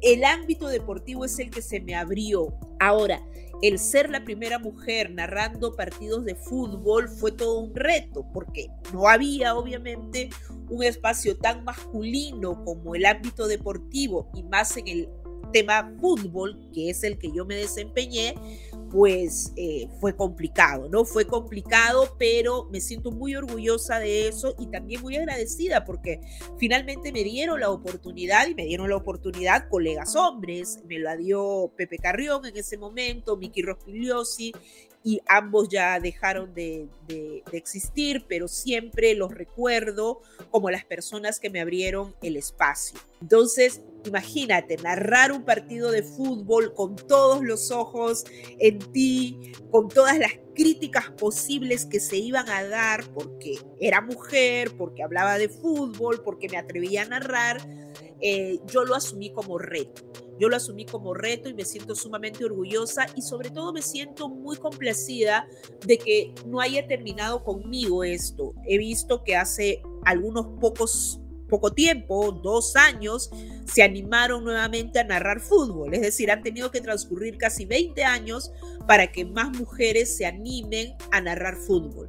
el 0.02 0.24
ámbito 0.24 0.68
deportivo 0.68 1.26
es 1.26 1.40
el 1.40 1.50
que 1.50 1.64
se 1.64 1.80
me 1.80 1.96
abrió. 1.96 2.56
Ahora, 2.80 3.26
el 3.62 3.80
ser 3.80 4.10
la 4.10 4.24
primera 4.24 4.60
mujer 4.60 5.12
narrando 5.12 5.76
partidos 5.76 6.26
de 6.26 6.36
fútbol 6.36 7.08
fue 7.08 7.32
todo 7.32 7.60
un 7.60 7.76
reto, 7.76 8.26
porque 8.34 8.70
no 8.94 9.08
había 9.08 9.56
obviamente 9.56 10.30
un 10.70 10.84
espacio 10.84 11.38
tan 11.38 11.64
masculino 11.64 12.64
como 12.66 12.96
el 12.96 13.06
ámbito 13.06 13.48
deportivo 13.48 14.30
y 14.34 14.44
más 14.44 14.76
en 14.78 14.88
el 14.88 15.10
tema 15.52 15.94
fútbol, 16.00 16.60
que 16.74 16.90
es 16.90 17.04
el 17.04 17.18
que 17.18 17.32
yo 17.32 17.46
me 17.46 17.56
desempeñé, 17.56 18.36
pues 18.94 19.52
eh, 19.56 19.88
fue 20.00 20.16
complicado, 20.16 20.88
¿no? 20.88 21.04
Fue 21.04 21.26
complicado, 21.26 22.16
pero 22.20 22.70
me 22.72 22.80
siento 22.80 23.12
muy 23.12 23.36
orgullosa 23.36 23.98
de 23.98 24.28
eso 24.28 24.54
y 24.60 24.68
también 24.68 25.02
muy 25.02 25.16
agradecida 25.16 25.84
porque 25.84 26.22
finalmente 26.60 27.12
me 27.12 27.24
dieron 27.24 27.60
la 27.60 27.72
oportunidad 27.72 28.48
y 28.48 28.54
me 28.54 28.66
dieron 28.66 28.92
la 28.92 28.98
oportunidad 28.98 29.68
colegas 29.68 30.16
hombres, 30.16 30.84
me 30.88 31.00
la 31.00 31.18
dio 31.18 31.74
Pepe 31.76 31.98
Carrión 31.98 32.46
en 32.46 32.56
ese 32.56 32.78
momento, 32.78 33.36
Miki 33.36 33.64
Rospigliosi 33.64 34.54
y 35.04 35.22
ambos 35.28 35.68
ya 35.70 36.00
dejaron 36.00 36.54
de, 36.54 36.88
existir, 37.52 38.26
pero 38.28 38.48
siempre 38.48 39.14
los 39.14 39.34
recuerdo 39.34 40.22
como 40.50 40.72
las 40.72 40.86
personas 40.86 41.40
que 41.40 41.50
me 41.50 41.60
abrieron 41.60 42.16
el 42.22 42.38
espacio. 42.38 42.98
Entonces, 43.22 43.82
imagínate, 44.06 44.78
narrar 44.78 45.32
un 45.32 45.44
partido 45.44 45.92
de 45.92 46.02
fútbol 46.02 46.74
con 46.74 46.96
todos 46.96 47.44
los 47.44 47.70
ojos 47.72 48.24
en 48.60 48.80
ti, 48.92 49.54
con 49.70 49.90
todas 49.90 50.18
las 50.18 50.32
críticas 50.56 51.12
posibles 51.12 51.86
que 51.86 52.00
se 52.00 52.18
iban 52.18 52.50
a 52.50 52.64
dar 52.64 53.04
porque 53.14 53.58
era 53.80 54.02
mujer, 54.02 54.72
porque 54.78 55.04
hablaba 55.04 55.38
de 55.38 55.50
fútbol, 55.50 56.22
porque 56.24 56.50
me 56.50 56.58
atrevía 56.58 57.04
a 57.04 57.06
narrar, 57.06 57.58
eh, 58.24 58.60
yo 58.68 58.86
lo 58.86 58.96
asumí 58.96 59.32
como 59.34 59.58
reto. 59.58 60.02
Yo 60.40 60.48
lo 60.50 60.56
asumí 60.56 60.86
como 60.86 61.14
reto 61.14 61.50
y 61.50 61.54
me 61.54 61.66
siento 61.66 61.94
sumamente 61.94 62.44
orgullosa 62.44 63.06
y 63.16 63.22
sobre 63.22 63.50
todo 63.50 63.74
me 63.74 63.82
siento 63.82 64.30
muy 64.30 64.56
complacida 64.56 65.46
de 65.86 65.98
que 65.98 66.34
no 66.46 66.60
haya 66.60 66.88
terminado 66.88 67.44
conmigo 67.44 68.04
esto. 68.04 68.54
He 68.66 68.78
visto 68.78 69.24
que 69.24 69.36
hace 69.36 69.84
algunos 70.06 70.48
pocos 70.60 71.20
poco 71.50 71.72
tiempo, 71.72 72.32
dos 72.32 72.76
años, 72.76 73.30
se 73.66 73.84
animaron 73.84 74.44
nuevamente 74.44 75.00
a 75.00 75.04
narrar 75.04 75.40
fútbol. 75.40 75.94
Es 75.94 76.02
decir, 76.02 76.32
han 76.32 76.42
tenido 76.42 76.72
que 76.72 76.82
transcurrir 76.82 77.38
casi 77.38 77.66
20 77.66 78.04
años 78.04 78.52
para 78.88 79.12
que 79.12 79.24
más 79.24 79.56
mujeres 79.56 80.18
se 80.18 80.26
animen 80.26 80.96
a 81.12 81.22
narrar 81.22 81.58
fútbol 81.58 82.08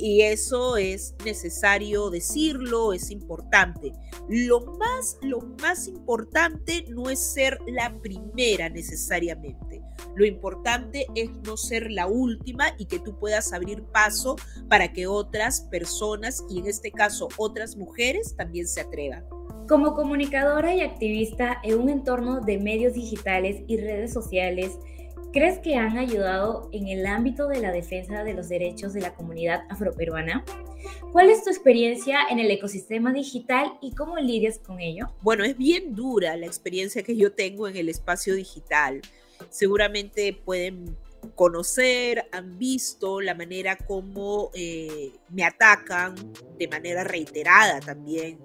y 0.00 0.22
eso 0.22 0.78
es 0.78 1.14
necesario 1.24 2.08
decirlo, 2.08 2.94
es 2.94 3.10
importante. 3.10 3.92
Lo 4.28 4.60
más, 4.78 5.18
lo 5.20 5.40
más 5.60 5.86
importante 5.88 6.84
no 6.88 7.10
es 7.10 7.18
ser 7.18 7.58
la 7.66 7.94
primera 8.00 8.70
necesariamente. 8.70 9.82
Lo 10.16 10.24
importante 10.24 11.06
es 11.14 11.30
no 11.44 11.56
ser 11.56 11.90
la 11.90 12.06
última 12.06 12.74
y 12.78 12.86
que 12.86 12.98
tú 12.98 13.18
puedas 13.18 13.52
abrir 13.52 13.82
paso 13.84 14.36
para 14.68 14.92
que 14.92 15.06
otras 15.06 15.60
personas, 15.70 16.44
y 16.48 16.60
en 16.60 16.66
este 16.66 16.90
caso 16.90 17.28
otras 17.36 17.76
mujeres, 17.76 18.34
también 18.36 18.66
se 18.66 18.80
atrevan. 18.80 19.24
Como 19.68 19.94
comunicadora 19.94 20.74
y 20.74 20.80
activista 20.80 21.60
en 21.62 21.78
un 21.78 21.90
entorno 21.90 22.40
de 22.40 22.58
medios 22.58 22.94
digitales 22.94 23.62
y 23.68 23.76
redes 23.76 24.12
sociales, 24.12 24.78
¿Crees 25.32 25.60
que 25.60 25.76
han 25.76 25.96
ayudado 25.96 26.68
en 26.72 26.88
el 26.88 27.06
ámbito 27.06 27.46
de 27.46 27.60
la 27.60 27.70
defensa 27.70 28.24
de 28.24 28.34
los 28.34 28.48
derechos 28.48 28.92
de 28.92 29.00
la 29.00 29.14
comunidad 29.14 29.62
afroperuana? 29.68 30.44
¿Cuál 31.12 31.30
es 31.30 31.44
tu 31.44 31.50
experiencia 31.50 32.18
en 32.30 32.38
el 32.38 32.50
ecosistema 32.50 33.12
digital 33.12 33.78
y 33.80 33.94
cómo 33.94 34.16
lidias 34.16 34.58
con 34.58 34.80
ello? 34.80 35.06
Bueno, 35.22 35.44
es 35.44 35.56
bien 35.56 35.94
dura 35.94 36.36
la 36.36 36.46
experiencia 36.46 37.02
que 37.02 37.16
yo 37.16 37.32
tengo 37.32 37.68
en 37.68 37.76
el 37.76 37.88
espacio 37.88 38.34
digital. 38.34 39.00
Seguramente 39.50 40.32
pueden 40.32 40.96
conocer, 41.34 42.26
han 42.32 42.58
visto 42.58 43.20
la 43.20 43.34
manera 43.34 43.76
como 43.76 44.50
eh, 44.54 45.12
me 45.28 45.44
atacan 45.44 46.14
de 46.58 46.68
manera 46.68 47.04
reiterada 47.04 47.80
también, 47.80 48.38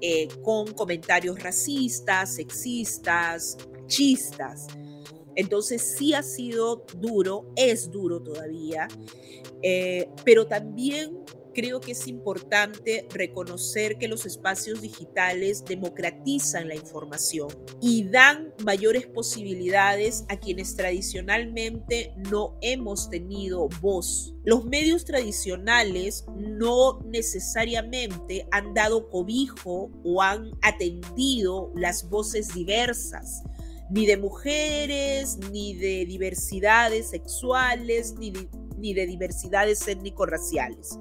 eh, 0.00 0.28
con 0.42 0.72
comentarios 0.72 1.42
racistas, 1.42 2.36
sexistas, 2.36 3.58
machistas. 3.72 4.66
Entonces 5.36 5.94
sí 5.96 6.14
ha 6.14 6.22
sido 6.22 6.84
duro, 6.98 7.52
es 7.56 7.90
duro 7.90 8.22
todavía, 8.22 8.88
eh, 9.62 10.08
pero 10.24 10.46
también 10.46 11.24
creo 11.52 11.80
que 11.80 11.92
es 11.92 12.06
importante 12.08 13.06
reconocer 13.10 13.98
que 13.98 14.08
los 14.08 14.26
espacios 14.26 14.80
digitales 14.80 15.64
democratizan 15.64 16.68
la 16.68 16.74
información 16.74 17.48
y 17.80 18.04
dan 18.04 18.52
mayores 18.64 19.06
posibilidades 19.06 20.24
a 20.28 20.38
quienes 20.38 20.76
tradicionalmente 20.76 22.14
no 22.30 22.56
hemos 22.60 23.10
tenido 23.10 23.68
voz. 23.80 24.34
Los 24.44 24.64
medios 24.64 25.04
tradicionales 25.04 26.24
no 26.36 27.00
necesariamente 27.04 28.46
han 28.50 28.74
dado 28.74 29.08
cobijo 29.08 29.90
o 30.04 30.22
han 30.22 30.50
atendido 30.62 31.72
las 31.76 32.08
voces 32.08 32.54
diversas 32.54 33.42
ni 33.92 34.06
de 34.06 34.16
mujeres, 34.16 35.38
ni 35.50 35.74
de 35.74 36.06
diversidades 36.06 37.10
sexuales, 37.10 38.14
ni 38.18 38.30
de, 38.30 38.48
ni 38.78 38.94
de 38.94 39.06
diversidades 39.06 39.86
étnico-raciales. 39.86 40.98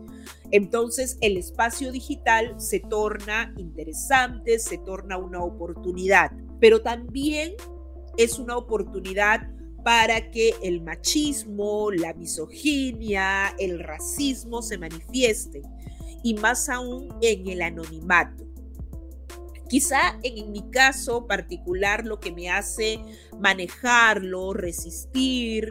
Entonces 0.52 1.18
el 1.22 1.38
espacio 1.38 1.92
digital 1.94 2.54
se 2.58 2.82
torna 2.82 3.54
interesante, 3.58 4.60
se 4.60 4.78
torna 4.80 5.18
una 5.18 5.42
oportunidad, 5.42 6.32
pero 6.60 6.82
también 6.82 7.54
es 8.18 8.38
una 8.40 8.58
oportunidad 8.58 9.50
para 9.86 10.30
que 10.30 10.54
el 10.62 10.82
machismo, 10.82 11.92
la 11.92 12.14
misoginia, 12.14 13.56
el 13.58 13.80
racismo 13.80 14.62
se 14.62 14.78
manifiesten 14.78 15.64
y 16.24 16.34
más 16.36 16.68
aún 16.68 17.08
en 17.22 17.48
el 17.48 17.62
anonimato. 17.62 18.51
Quizá 19.72 20.20
en 20.22 20.52
mi 20.52 20.70
caso 20.70 21.28
particular 21.28 22.06
lo 22.06 22.20
que 22.20 22.34
me 22.34 22.50
hace 22.50 23.00
manejarlo, 23.40 24.52
resistir, 24.52 25.70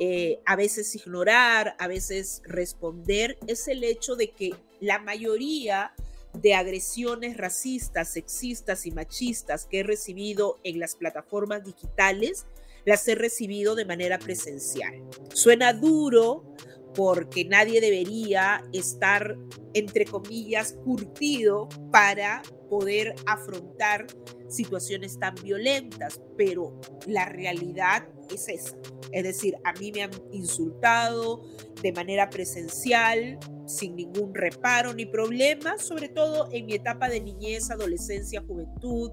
eh, 0.00 0.40
a 0.46 0.56
veces 0.56 0.94
ignorar, 0.96 1.76
a 1.78 1.86
veces 1.86 2.40
responder, 2.46 3.36
es 3.46 3.68
el 3.68 3.84
hecho 3.84 4.16
de 4.16 4.30
que 4.30 4.54
la 4.80 4.98
mayoría 4.98 5.92
de 6.32 6.54
agresiones 6.54 7.36
racistas, 7.36 8.14
sexistas 8.14 8.86
y 8.86 8.92
machistas 8.92 9.66
que 9.66 9.80
he 9.80 9.82
recibido 9.82 10.58
en 10.64 10.78
las 10.78 10.94
plataformas 10.94 11.64
digitales, 11.64 12.46
las 12.86 13.06
he 13.08 13.14
recibido 13.14 13.74
de 13.74 13.84
manera 13.84 14.18
presencial. 14.18 14.94
Suena 15.34 15.74
duro 15.74 16.54
porque 16.94 17.44
nadie 17.44 17.80
debería 17.80 18.64
estar, 18.72 19.36
entre 19.74 20.06
comillas, 20.06 20.72
curtido 20.84 21.68
para 21.90 22.42
poder 22.74 23.14
afrontar 23.26 24.04
situaciones 24.48 25.16
tan 25.20 25.36
violentas, 25.36 26.20
pero 26.36 26.80
la 27.06 27.26
realidad 27.26 28.08
es 28.34 28.48
esa. 28.48 28.76
Es 29.12 29.22
decir, 29.22 29.56
a 29.62 29.72
mí 29.74 29.92
me 29.92 30.02
han 30.02 30.10
insultado 30.32 31.44
de 31.80 31.92
manera 31.92 32.28
presencial, 32.30 33.38
sin 33.64 33.94
ningún 33.94 34.34
reparo 34.34 34.92
ni 34.92 35.06
problema, 35.06 35.78
sobre 35.78 36.08
todo 36.08 36.48
en 36.50 36.66
mi 36.66 36.74
etapa 36.74 37.08
de 37.08 37.20
niñez, 37.20 37.70
adolescencia, 37.70 38.42
juventud. 38.44 39.12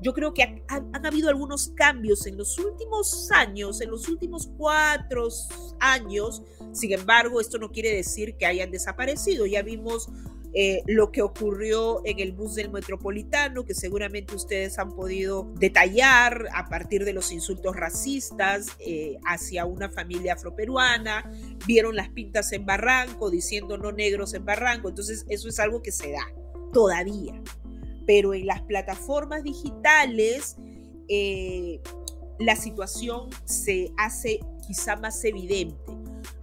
Yo 0.00 0.14
creo 0.14 0.32
que 0.32 0.64
han, 0.68 1.06
habido 1.06 1.28
algunos 1.28 1.68
cambios 1.76 2.26
en 2.26 2.38
los 2.38 2.58
últimos 2.58 3.30
años, 3.30 3.82
en 3.82 3.90
los 3.90 4.08
últimos 4.08 4.50
cuatro 4.56 5.28
años. 5.80 6.42
Sin 6.72 6.92
embargo, 6.92 7.42
esto 7.42 7.58
no 7.58 7.70
quiere 7.70 7.94
decir 7.94 8.36
que 8.38 8.46
hayan 8.46 8.70
desaparecido. 8.70 9.44
Ya 9.44 9.60
vimos 9.60 10.08
eh, 10.54 10.82
lo 10.86 11.12
que 11.12 11.22
ocurrió 11.22 12.02
en 12.04 12.20
el 12.20 12.32
bus 12.32 12.56
del 12.56 12.70
metropolitano, 12.70 13.64
que 13.64 13.74
seguramente 13.74 14.34
ustedes 14.34 14.78
han 14.78 14.94
podido 14.94 15.50
detallar 15.56 16.46
a 16.52 16.68
partir 16.68 17.06
de 17.06 17.14
los 17.14 17.32
insultos 17.32 17.74
racistas 17.74 18.66
eh, 18.78 19.16
hacia 19.24 19.64
una 19.64 19.88
familia 19.88 20.34
afroperuana, 20.34 21.30
vieron 21.66 21.96
las 21.96 22.10
pintas 22.10 22.52
en 22.52 22.66
Barranco 22.66 23.30
diciendo 23.30 23.78
no 23.78 23.92
negros 23.92 24.34
en 24.34 24.44
Barranco, 24.44 24.90
entonces 24.90 25.24
eso 25.30 25.48
es 25.48 25.58
algo 25.58 25.82
que 25.82 25.90
se 25.90 26.12
da 26.12 26.26
todavía. 26.74 27.40
Pero 28.06 28.34
en 28.34 28.46
las 28.46 28.60
plataformas 28.62 29.44
digitales 29.44 30.56
eh, 31.08 31.80
la 32.38 32.56
situación 32.56 33.30
se 33.44 33.90
hace 33.96 34.40
quizá 34.66 34.96
más 34.96 35.24
evidente. 35.24 35.76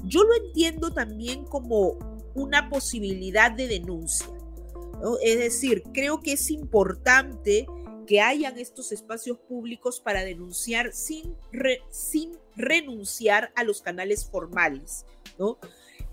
Yo 0.04 0.24
lo 0.24 0.34
entiendo 0.46 0.92
también 0.92 1.46
como 1.46 1.98
una 2.36 2.70
posibilidad 2.70 3.52
de 3.52 3.68
denuncia. 3.68 4.28
Es 5.24 5.40
decir, 5.40 5.84
creo 5.94 6.20
que 6.20 6.34
es 6.34 6.52
importante 6.52 7.66
que 8.06 8.22
hayan 8.22 8.58
estos 8.58 8.92
espacios 8.92 9.38
públicos 9.38 10.02
para 10.02 10.24
denunciar 10.24 10.94
sin, 10.94 11.36
sin 11.92 12.32
renunciar 12.56 13.54
a 13.56 13.64
los 13.64 13.82
canales 13.82 14.26
formales, 14.30 15.06
¿no? 15.38 15.60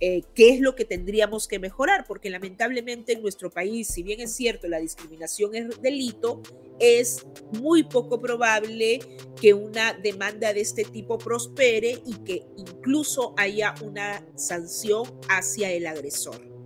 Eh, 0.01 0.23
¿Qué 0.35 0.51
es 0.51 0.61
lo 0.61 0.75
que 0.75 0.85
tendríamos 0.85 1.49
que 1.49 1.59
mejorar? 1.59 2.05
Porque 2.07 2.29
lamentablemente 2.29 3.15
en 3.15 3.23
nuestro 3.23 3.51
país, 3.51 3.89
si 3.89 4.03
bien 4.03 4.21
es 4.21 4.35
cierto, 4.35 4.69
la 4.69 4.79
discriminación 4.79 5.55
es 5.55 5.81
delito, 5.81 6.43
es 6.79 7.27
muy 7.61 7.85
poco 7.85 8.21
probable 8.21 9.01
que 9.41 9.55
una 9.55 9.95
demanda 9.95 10.53
de 10.53 10.61
este 10.61 10.85
tipo 10.85 11.17
prospere 11.17 12.03
y 12.05 12.15
que 12.25 12.43
incluso 12.59 13.35
haya 13.39 13.75
una 13.83 14.27
sanción 14.35 15.05
hacia 15.29 15.71
el 15.73 15.87
agresor. 15.87 16.57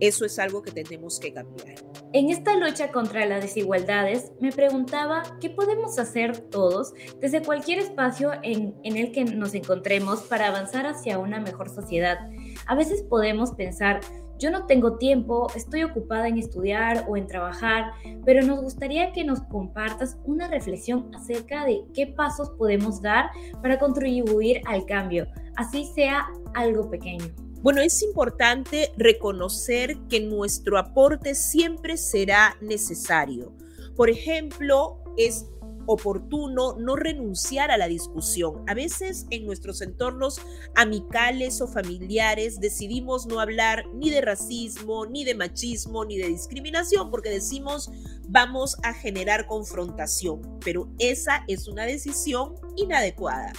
Eso 0.00 0.26
es 0.26 0.38
algo 0.38 0.62
que 0.62 0.72
tenemos 0.72 1.18
que 1.18 1.32
cambiar. 1.32 1.76
En 2.12 2.30
esta 2.30 2.54
lucha 2.56 2.92
contra 2.92 3.24
las 3.26 3.42
desigualdades, 3.42 4.32
me 4.40 4.52
preguntaba 4.52 5.22
qué 5.40 5.50
podemos 5.50 5.98
hacer 5.98 6.38
todos 6.38 6.92
desde 7.20 7.42
cualquier 7.42 7.78
espacio 7.78 8.32
en, 8.42 8.74
en, 8.84 8.96
el 8.96 9.12
que 9.12 9.24
nos 9.24 9.54
encontremos 9.54 10.20
para 10.22 10.48
avanzar 10.48 10.86
hacia 10.86 11.18
una 11.18 11.40
mejor 11.40 11.70
sociedad. 11.70 12.18
A 12.66 12.74
veces 12.74 13.02
podemos 13.02 13.52
pensar, 13.52 14.00
yo 14.38 14.50
no 14.50 14.66
tengo 14.66 14.98
tiempo, 14.98 15.48
estoy 15.54 15.82
ocupada 15.84 16.28
en 16.28 16.38
estudiar 16.38 17.06
o 17.08 17.16
en 17.16 17.26
trabajar, 17.26 17.92
pero 18.24 18.44
nos 18.46 18.60
gustaría 18.60 19.12
que 19.12 19.24
nos 19.24 19.40
compartas 19.42 20.18
una 20.24 20.48
reflexión 20.48 21.10
acerca 21.14 21.64
de 21.64 21.84
qué 21.94 22.06
pasos 22.06 22.50
podemos 22.50 23.00
dar 23.00 23.30
para 23.62 23.78
contribuir 23.78 24.60
al 24.66 24.84
cambio, 24.84 25.26
así 25.56 25.86
sea 25.94 26.26
algo 26.54 26.90
pequeño. 26.90 27.24
Bueno, 27.62 27.80
es 27.80 28.02
importante 28.02 28.92
reconocer 28.96 29.96
que 30.08 30.20
nuestro 30.20 30.78
aporte 30.78 31.34
siempre 31.34 31.96
será 31.96 32.56
necesario. 32.60 33.52
Por 33.96 34.10
ejemplo, 34.10 35.02
es 35.16 35.46
oportuno 35.86 36.76
no 36.78 36.96
renunciar 36.96 37.70
a 37.70 37.76
la 37.76 37.88
discusión. 37.88 38.64
A 38.66 38.74
veces 38.74 39.26
en 39.30 39.46
nuestros 39.46 39.80
entornos 39.82 40.40
amicales 40.74 41.60
o 41.60 41.68
familiares 41.68 42.60
decidimos 42.60 43.26
no 43.26 43.40
hablar 43.40 43.84
ni 43.94 44.10
de 44.10 44.20
racismo, 44.20 45.06
ni 45.06 45.24
de 45.24 45.34
machismo, 45.34 46.04
ni 46.04 46.18
de 46.18 46.28
discriminación, 46.28 47.10
porque 47.10 47.30
decimos 47.30 47.90
vamos 48.28 48.76
a 48.82 48.92
generar 48.92 49.46
confrontación, 49.46 50.40
pero 50.64 50.88
esa 50.98 51.44
es 51.46 51.68
una 51.68 51.84
decisión 51.84 52.54
inadecuada 52.76 53.52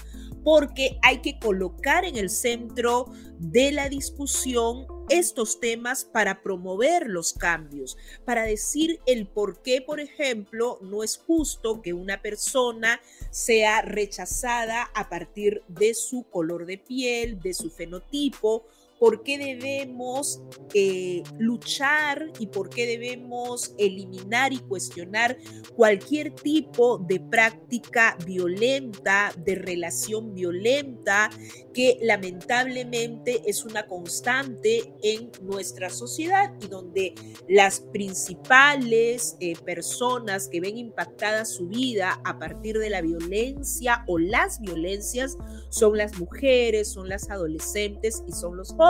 porque 0.44 0.98
hay 1.02 1.18
que 1.20 1.40
colocar 1.40 2.06
en 2.06 2.16
el 2.16 2.30
centro 2.30 3.12
de 3.38 3.74
la 3.74 3.90
discusión 3.90 4.88
estos 5.10 5.60
temas 5.60 6.06
para 6.06 6.42
promover 6.42 7.08
los 7.08 7.34
cambios, 7.34 7.98
para 8.26 8.44
decir 8.44 9.00
el 9.06 9.28
por 9.28 9.62
qué, 9.62 9.82
por 9.82 10.00
ejemplo, 10.00 10.80
no 10.82 11.04
es 11.04 11.18
justo 11.18 11.82
que 11.82 11.94
una 11.94 12.22
persona 12.22 13.02
sea 13.32 13.82
rechazada 13.82 14.90
a 14.94 15.10
partir 15.10 15.64
de 15.68 15.94
su 15.94 16.24
color 16.30 16.66
de 16.66 16.78
piel, 16.78 17.40
de 17.40 17.54
su 17.54 17.70
fenotipo 17.70 18.66
por 19.00 19.24
qué 19.24 19.38
debemos 19.38 20.42
eh, 20.74 21.24
luchar 21.38 22.32
y 22.40 22.48
por 22.48 22.70
qué 22.70 22.86
debemos 22.88 23.74
eliminar 23.78 24.54
y 24.54 24.58
cuestionar 24.60 25.38
cualquier 25.76 26.32
tipo 26.32 26.98
de 26.98 27.20
práctica 27.20 28.18
violenta, 28.26 29.32
de 29.38 29.56
relación 29.56 30.34
violenta, 30.34 31.30
que 31.74 32.00
lamentablemente 32.02 33.44
es 33.46 33.64
una 33.66 33.86
constante 33.86 34.94
en 35.04 35.32
nuestra 35.44 35.90
sociedad 35.90 36.52
y 36.64 36.68
donde 36.68 37.14
las 37.48 37.82
principales 37.82 39.38
eh, 39.40 39.56
personas 39.64 40.48
que 40.48 40.60
ven 40.60 40.78
impactada 40.78 41.46
su 41.46 41.68
vida 41.68 42.20
a 42.26 42.40
partir 42.40 42.80
de 42.80 42.90
la 42.90 43.02
violencia 43.02 44.04
o 44.08 44.18
las 44.18 44.60
violencias 44.60 45.38
son 45.70 45.98
las 45.98 46.18
mujeres, 46.18 46.92
son 46.92 47.10
las 47.10 47.30
adolescentes 47.30 48.24
y 48.28 48.32
son 48.32 48.58
los 48.58 48.70
jóvenes 48.70 48.87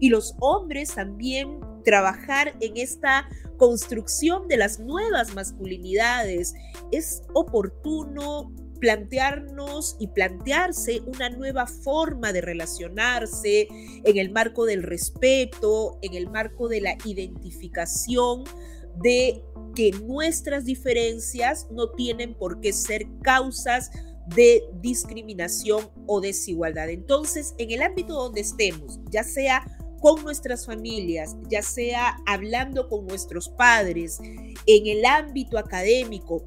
y 0.00 0.08
los 0.08 0.34
hombres 0.40 0.94
también 0.94 1.60
trabajar 1.84 2.54
en 2.60 2.76
esta 2.76 3.28
construcción 3.56 4.48
de 4.48 4.56
las 4.56 4.80
nuevas 4.80 5.34
masculinidades. 5.34 6.54
Es 6.90 7.22
oportuno 7.34 8.52
plantearnos 8.80 9.96
y 9.98 10.08
plantearse 10.08 11.00
una 11.06 11.30
nueva 11.30 11.66
forma 11.66 12.32
de 12.32 12.40
relacionarse 12.40 13.68
en 13.70 14.18
el 14.18 14.30
marco 14.30 14.66
del 14.66 14.82
respeto, 14.82 15.98
en 16.02 16.14
el 16.14 16.28
marco 16.28 16.68
de 16.68 16.80
la 16.80 16.96
identificación 17.04 18.44
de 19.02 19.42
que 19.74 19.90
nuestras 19.92 20.64
diferencias 20.64 21.66
no 21.70 21.90
tienen 21.90 22.34
por 22.34 22.60
qué 22.60 22.72
ser 22.72 23.06
causas 23.22 23.90
de 24.28 24.64
discriminación 24.80 25.90
o 26.06 26.20
desigualdad. 26.20 26.90
Entonces, 26.90 27.54
en 27.58 27.70
el 27.70 27.82
ámbito 27.82 28.14
donde 28.14 28.40
estemos, 28.40 29.00
ya 29.10 29.22
sea 29.22 29.64
con 30.00 30.22
nuestras 30.22 30.66
familias, 30.66 31.36
ya 31.48 31.62
sea 31.62 32.18
hablando 32.26 32.88
con 32.88 33.06
nuestros 33.06 33.48
padres, 33.48 34.20
en 34.20 34.86
el 34.86 35.04
ámbito 35.04 35.56
académico, 35.58 36.44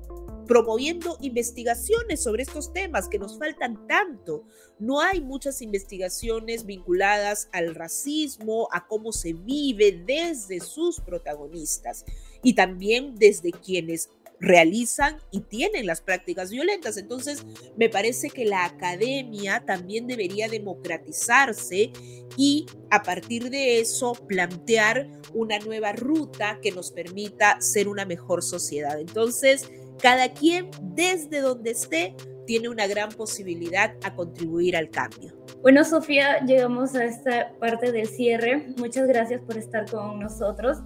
promoviendo 0.48 1.18
investigaciones 1.22 2.24
sobre 2.24 2.44
estos 2.44 2.74
temas 2.74 3.08
que 3.10 3.20
nos 3.20 3.38
faltan 3.38 3.86
tanto. 3.88 4.46
No 4.80 5.02
hay 5.02 5.22
muchas 5.22 5.62
investigaciones 5.62 6.66
vinculadas 6.66 7.50
al 7.52 7.76
racismo, 7.76 8.68
a 8.72 8.88
cómo 8.88 9.12
se 9.12 9.34
vive 9.34 10.04
desde 10.06 10.60
sus 10.60 11.00
protagonistas 11.02 12.06
y 12.44 12.54
también 12.54 13.16
desde 13.16 13.52
quienes 13.52 14.10
realizan 14.40 15.18
y 15.32 15.42
tienen 15.42 15.86
las 15.86 16.02
prácticas 16.02 16.52
violentas. 16.52 16.98
Entonces, 16.98 17.46
me 17.78 17.90
parece 17.90 18.30
que 18.30 18.46
la 18.46 18.66
academia 18.66 19.64
también 19.66 20.08
debería 20.08 20.48
democratizarse 20.48 21.92
y 22.36 22.66
a 22.92 23.02
partir 23.04 23.50
de 23.50 23.80
eso 23.80 24.14
plantear 24.28 25.08
una 25.34 25.60
nueva 25.60 25.92
ruta 25.94 26.60
que 26.62 26.72
nos 26.72 26.92
permita 26.92 27.60
ser 27.62 27.88
una 27.88 28.06
mejor 28.06 28.44
sociedad. 28.44 29.00
Entonces, 29.00 29.70
cada 30.02 30.34
quien 30.34 30.70
desde 30.82 31.42
donde 31.42 31.72
esté 31.72 32.16
tiene 32.46 32.70
una 32.70 32.88
gran 32.88 33.10
posibilidad 33.10 33.94
a 34.04 34.16
contribuir 34.16 34.78
al 34.78 34.90
cambio. 34.90 35.36
Bueno, 35.62 35.84
Sofía, 35.84 36.46
llegamos 36.46 36.96
a 36.96 37.04
esta 37.04 37.52
parte 37.60 37.92
del 37.92 38.08
cierre. 38.08 38.68
Muchas 38.78 39.08
gracias 39.08 39.42
por 39.42 39.58
estar 39.58 39.90
con 39.90 40.20
nosotros. 40.20 40.78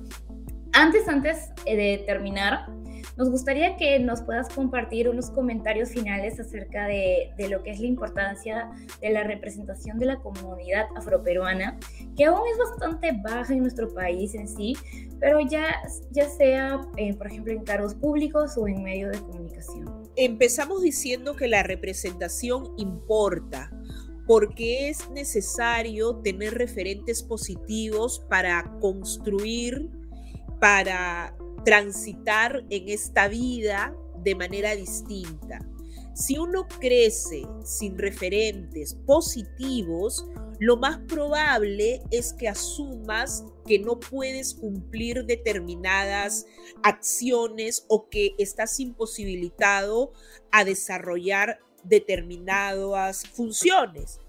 Antes, 0.73 1.07
antes 1.07 1.49
eh, 1.65 1.75
de 1.75 2.03
terminar, 2.05 2.65
nos 3.21 3.29
gustaría 3.29 3.77
que 3.77 3.99
nos 3.99 4.23
puedas 4.23 4.49
compartir 4.49 5.07
unos 5.07 5.29
comentarios 5.29 5.89
finales 5.89 6.39
acerca 6.39 6.87
de, 6.87 7.31
lo 7.51 7.61
que 7.61 7.69
es 7.69 7.79
la 7.79 7.85
importancia 7.85 8.71
de 8.99 9.11
la 9.11 9.23
representación 9.23 9.99
de 9.99 10.07
la 10.07 10.15
comunidad 10.17 10.87
afroperuana, 10.95 11.77
que 12.17 12.25
aún 12.25 12.41
es 12.51 12.57
bastante 12.57 13.11
baja 13.11 13.53
en 13.53 13.59
nuestro 13.59 13.93
país 13.93 14.33
en 14.33 14.47
sí, 14.47 14.75
pero 15.19 15.39
ya, 15.39 15.83
ya 16.09 16.27
sea, 16.27 16.81
eh, 16.97 17.13
por 17.13 17.27
ejemplo, 17.27 17.53
en 17.53 17.63
cargos 17.63 17.93
públicos 17.93 18.57
o 18.57 18.67
en 18.67 18.81
medios 18.81 19.11
de 19.11 19.19
comunicación. 19.19 19.85
Empezamos 20.15 20.81
diciendo 20.81 21.35
que 21.35 21.47
la 21.47 21.61
representación 21.61 22.73
importa 22.79 23.69
porque 24.25 24.89
es 24.89 25.11
necesario 25.11 26.15
tener 26.23 26.55
referentes 26.55 27.21
positivos 27.21 28.25
para 28.29 28.63
construir, 28.79 29.91
para 30.59 31.35
transitar 31.63 32.63
en 32.69 32.89
esta 32.89 33.27
vida 33.27 33.95
de 34.23 34.35
manera 34.35 34.75
distinta. 34.75 35.59
Si 36.13 36.37
uno 36.37 36.67
crece 36.67 37.43
sin 37.63 37.97
referentes 37.97 38.95
positivos, 39.05 40.25
lo 40.59 40.77
más 40.77 40.99
probable 41.07 42.01
es 42.11 42.33
que 42.33 42.47
asumas 42.47 43.45
que 43.65 43.79
no 43.79 43.99
puedes 43.99 44.53
cumplir 44.53 45.25
determinadas 45.25 46.45
acciones 46.83 47.85
o 47.87 48.09
que 48.09 48.35
estás 48.37 48.79
imposibilitado 48.79 50.11
a 50.51 50.63
desarrollar 50.63 51.59
determinadas 51.83 53.25
funciones. 53.27 54.19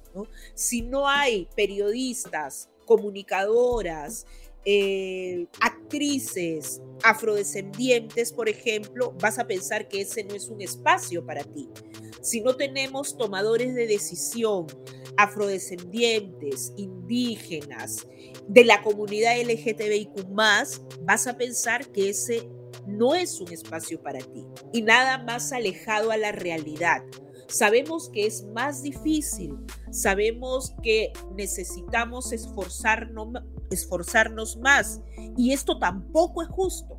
Si 0.55 0.83
no 0.83 1.09
hay 1.09 1.49
periodistas, 1.57 2.71
comunicadoras, 2.87 4.27
eh, 4.64 5.46
actrices 5.61 6.81
afrodescendientes, 7.03 8.33
por 8.33 8.48
ejemplo, 8.48 9.14
vas 9.20 9.38
a 9.38 9.46
pensar 9.46 9.88
que 9.88 10.03
ese 10.03 10.25
no 10.25 10.35
es 10.35 10.48
un 10.48 10.61
espacio 10.61 11.25
para 11.27 11.42
ti. 11.42 11.68
Si 12.20 12.40
no 12.40 12.55
tenemos 12.57 13.16
tomadores 13.16 13.75
de 13.75 13.87
decisión 13.87 14.66
afrodescendientes, 15.16 16.72
indígenas, 16.77 18.07
de 18.48 18.64
la 18.64 18.83
comunidad 18.83 19.40
LGTBIQ, 19.40 20.27
vas 20.31 21.27
a 21.27 21.37
pensar 21.37 21.90
que 21.92 22.11
ese 22.11 22.48
no 22.87 23.14
es 23.14 23.40
un 23.40 23.53
espacio 23.53 24.03
para 24.03 24.18
ti 24.18 24.44
y 24.72 24.83
nada 24.83 25.18
más 25.18 25.53
alejado 25.53 26.11
a 26.11 26.16
la 26.16 26.33
realidad. 26.33 27.03
Sabemos 27.48 28.09
que 28.09 28.27
es 28.27 28.44
más 28.44 28.83
difícil, 28.83 29.57
sabemos 29.90 30.75
que 30.83 31.12
necesitamos 31.37 32.33
esforzarnos, 32.33 33.42
esforzarnos 33.73 34.57
más. 34.57 35.01
Y 35.37 35.53
esto 35.53 35.79
tampoco 35.79 36.43
es 36.43 36.49
justo, 36.49 36.97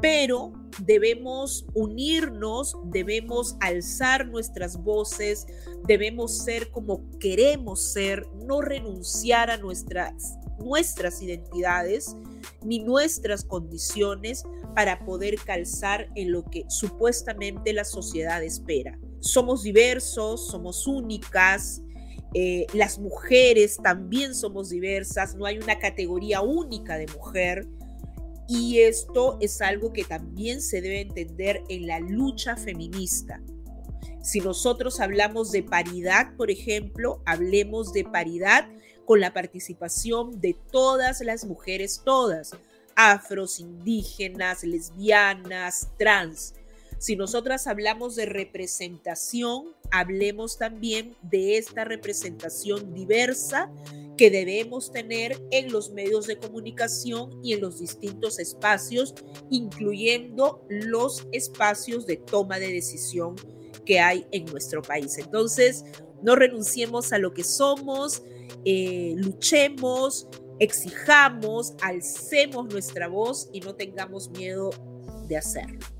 pero 0.00 0.52
debemos 0.84 1.66
unirnos, 1.74 2.76
debemos 2.84 3.56
alzar 3.60 4.26
nuestras 4.26 4.76
voces, 4.82 5.46
debemos 5.86 6.38
ser 6.38 6.70
como 6.70 7.08
queremos 7.18 7.92
ser, 7.92 8.26
no 8.46 8.60
renunciar 8.60 9.50
a 9.50 9.56
nuestras, 9.56 10.38
nuestras 10.58 11.20
identidades 11.22 12.16
ni 12.64 12.80
nuestras 12.80 13.44
condiciones 13.44 14.44
para 14.74 15.04
poder 15.04 15.36
calzar 15.36 16.08
en 16.14 16.32
lo 16.32 16.44
que 16.44 16.64
supuestamente 16.68 17.72
la 17.72 17.84
sociedad 17.84 18.42
espera. 18.42 18.98
Somos 19.20 19.64
diversos, 19.64 20.48
somos 20.48 20.86
únicas, 20.86 21.82
eh, 22.34 22.66
las 22.74 22.98
mujeres 22.98 23.78
también 23.82 24.34
somos 24.34 24.70
diversas, 24.70 25.34
no 25.34 25.46
hay 25.46 25.58
una 25.58 25.78
categoría 25.78 26.40
única 26.40 26.96
de 26.98 27.06
mujer. 27.06 27.66
Y 28.48 28.80
esto 28.80 29.36
es 29.40 29.60
algo 29.60 29.92
que 29.92 30.04
también 30.04 30.62
se 30.62 30.80
debe 30.80 31.02
entender 31.02 31.62
en 31.68 31.86
la 31.86 32.00
lucha 32.00 32.56
feminista. 32.56 33.42
Si 34.22 34.40
nosotros 34.40 35.00
hablamos 35.00 35.52
de 35.52 35.62
paridad, 35.62 36.34
por 36.36 36.50
ejemplo, 36.50 37.22
hablemos 37.26 37.92
de 37.92 38.04
paridad 38.04 38.68
con 39.04 39.20
la 39.20 39.32
participación 39.32 40.40
de 40.40 40.54
todas 40.70 41.20
las 41.20 41.44
mujeres, 41.44 42.02
todas, 42.04 42.56
afros, 42.94 43.60
indígenas, 43.60 44.64
lesbianas, 44.64 45.88
trans, 45.98 46.54
si 46.98 47.14
nosotras 47.14 47.66
hablamos 47.68 48.16
de 48.16 48.26
representación, 48.26 49.68
hablemos 49.92 50.58
también 50.58 51.16
de 51.22 51.56
esta 51.56 51.84
representación 51.84 52.92
diversa 52.92 53.70
que 54.16 54.30
debemos 54.30 54.90
tener 54.90 55.40
en 55.52 55.70
los 55.70 55.92
medios 55.92 56.26
de 56.26 56.38
comunicación 56.38 57.40
y 57.44 57.52
en 57.52 57.60
los 57.60 57.78
distintos 57.78 58.40
espacios, 58.40 59.14
incluyendo 59.48 60.66
los 60.68 61.28
espacios 61.30 62.04
de 62.04 62.16
toma 62.16 62.58
de 62.58 62.72
decisión 62.72 63.36
que 63.86 64.00
hay 64.00 64.26
en 64.32 64.44
nuestro 64.46 64.82
país. 64.82 65.18
Entonces, 65.18 65.84
no 66.20 66.34
renunciemos 66.34 67.12
a 67.12 67.18
lo 67.18 67.32
que 67.32 67.44
somos, 67.44 68.24
eh, 68.64 69.14
luchemos, 69.16 70.26
exijamos, 70.58 71.74
alcemos 71.80 72.66
nuestra 72.72 73.06
voz 73.06 73.48
y 73.52 73.60
no 73.60 73.76
tengamos 73.76 74.30
miedo 74.30 74.70
de 75.28 75.36
hacerlo 75.36 75.97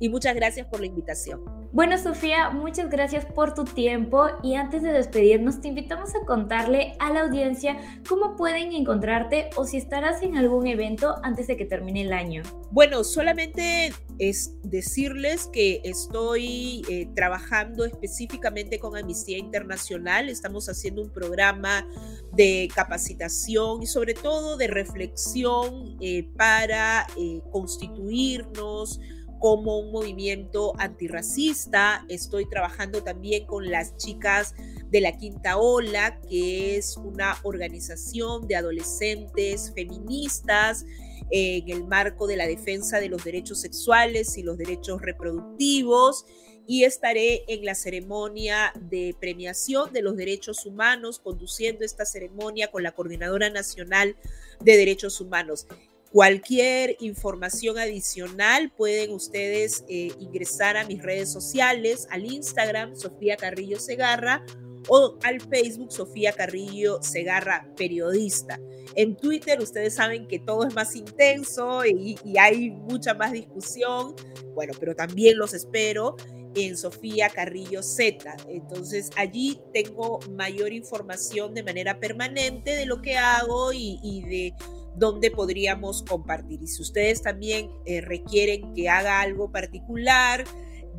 y 0.00 0.08
muchas 0.08 0.34
gracias 0.34 0.66
por 0.66 0.80
la 0.80 0.86
invitación. 0.86 1.40
Bueno, 1.72 1.98
Sofía, 1.98 2.50
muchas 2.50 2.88
gracias 2.88 3.26
por 3.26 3.54
tu 3.54 3.64
tiempo 3.64 4.26
y 4.44 4.54
antes 4.54 4.82
de 4.82 4.92
despedirnos 4.92 5.60
te 5.60 5.66
invitamos 5.66 6.14
a 6.14 6.24
contarle 6.24 6.94
a 7.00 7.12
la 7.12 7.22
audiencia 7.22 7.76
cómo 8.08 8.36
pueden 8.36 8.72
encontrarte 8.72 9.50
o 9.56 9.64
si 9.64 9.78
estarás 9.78 10.22
en 10.22 10.36
algún 10.36 10.68
evento 10.68 11.16
antes 11.24 11.48
de 11.48 11.56
que 11.56 11.64
termine 11.64 12.02
el 12.02 12.12
año. 12.12 12.44
Bueno, 12.70 13.02
solamente 13.02 13.92
es 14.20 14.52
decirles 14.62 15.48
que 15.52 15.80
estoy 15.82 16.82
eh, 16.88 17.08
trabajando 17.16 17.84
específicamente 17.84 18.78
con 18.78 18.96
Amnistía 18.96 19.38
Internacional, 19.38 20.28
estamos 20.28 20.68
haciendo 20.68 21.02
un 21.02 21.10
programa 21.10 21.88
de 22.32 22.68
capacitación 22.72 23.82
y 23.82 23.86
sobre 23.86 24.14
todo 24.14 24.56
de 24.56 24.68
reflexión 24.68 25.96
eh, 26.00 26.28
para 26.36 27.06
eh, 27.16 27.40
constituirnos, 27.50 29.00
como 29.44 29.78
un 29.78 29.92
movimiento 29.92 30.72
antirracista. 30.78 32.06
Estoy 32.08 32.48
trabajando 32.48 33.02
también 33.02 33.44
con 33.44 33.70
las 33.70 33.94
chicas 33.98 34.54
de 34.88 35.02
la 35.02 35.18
Quinta 35.18 35.58
Ola, 35.58 36.18
que 36.22 36.78
es 36.78 36.96
una 36.96 37.36
organización 37.42 38.48
de 38.48 38.56
adolescentes 38.56 39.70
feministas 39.74 40.86
en 41.30 41.68
el 41.68 41.84
marco 41.84 42.26
de 42.26 42.36
la 42.36 42.46
defensa 42.46 43.00
de 43.00 43.10
los 43.10 43.22
derechos 43.22 43.60
sexuales 43.60 44.38
y 44.38 44.42
los 44.42 44.56
derechos 44.56 45.02
reproductivos 45.02 46.24
y 46.66 46.84
estaré 46.84 47.44
en 47.46 47.66
la 47.66 47.74
ceremonia 47.74 48.72
de 48.80 49.14
premiación 49.20 49.92
de 49.92 50.00
los 50.00 50.16
derechos 50.16 50.64
humanos, 50.64 51.18
conduciendo 51.18 51.84
esta 51.84 52.06
ceremonia 52.06 52.70
con 52.70 52.82
la 52.82 52.92
Coordinadora 52.92 53.50
Nacional 53.50 54.16
de 54.60 54.78
Derechos 54.78 55.20
Humanos. 55.20 55.66
Cualquier 56.14 56.96
información 57.00 57.76
adicional 57.76 58.70
pueden 58.70 59.10
ustedes 59.10 59.84
eh, 59.88 60.12
ingresar 60.20 60.76
a 60.76 60.84
mis 60.84 61.02
redes 61.02 61.32
sociales, 61.32 62.06
al 62.08 62.24
Instagram 62.24 62.94
Sofía 62.94 63.36
Carrillo 63.36 63.80
Segarra 63.80 64.46
o 64.86 65.18
al 65.24 65.40
Facebook 65.40 65.90
Sofía 65.90 66.32
Carrillo 66.32 67.02
Segarra 67.02 67.68
Periodista. 67.76 68.60
En 68.94 69.16
Twitter 69.16 69.60
ustedes 69.60 69.96
saben 69.96 70.28
que 70.28 70.38
todo 70.38 70.68
es 70.68 70.72
más 70.76 70.94
intenso 70.94 71.84
y, 71.84 72.16
hay 72.38 72.70
mucha 72.70 73.14
más 73.14 73.32
discusión, 73.32 74.14
bueno, 74.54 74.72
pero 74.78 74.94
también 74.94 75.36
los 75.36 75.52
espero 75.52 76.14
en 76.54 76.76
Sofía 76.76 77.28
Carrillo 77.28 77.82
Z. 77.82 78.36
Entonces 78.48 79.10
allí 79.16 79.60
tengo 79.72 80.20
mayor 80.30 80.72
información 80.72 81.54
de 81.54 81.64
manera 81.64 81.98
permanente 81.98 82.76
de 82.76 82.86
lo 82.86 83.02
que 83.02 83.16
hago 83.16 83.72
y 83.72 84.22
de 84.28 84.54
donde 84.96 85.30
podríamos 85.30 86.02
compartir. 86.02 86.62
Y 86.62 86.66
si 86.66 86.82
ustedes 86.82 87.22
también 87.22 87.70
eh, 87.84 88.00
requieren 88.00 88.72
que 88.74 88.88
haga 88.88 89.20
algo 89.20 89.50
particular, 89.50 90.44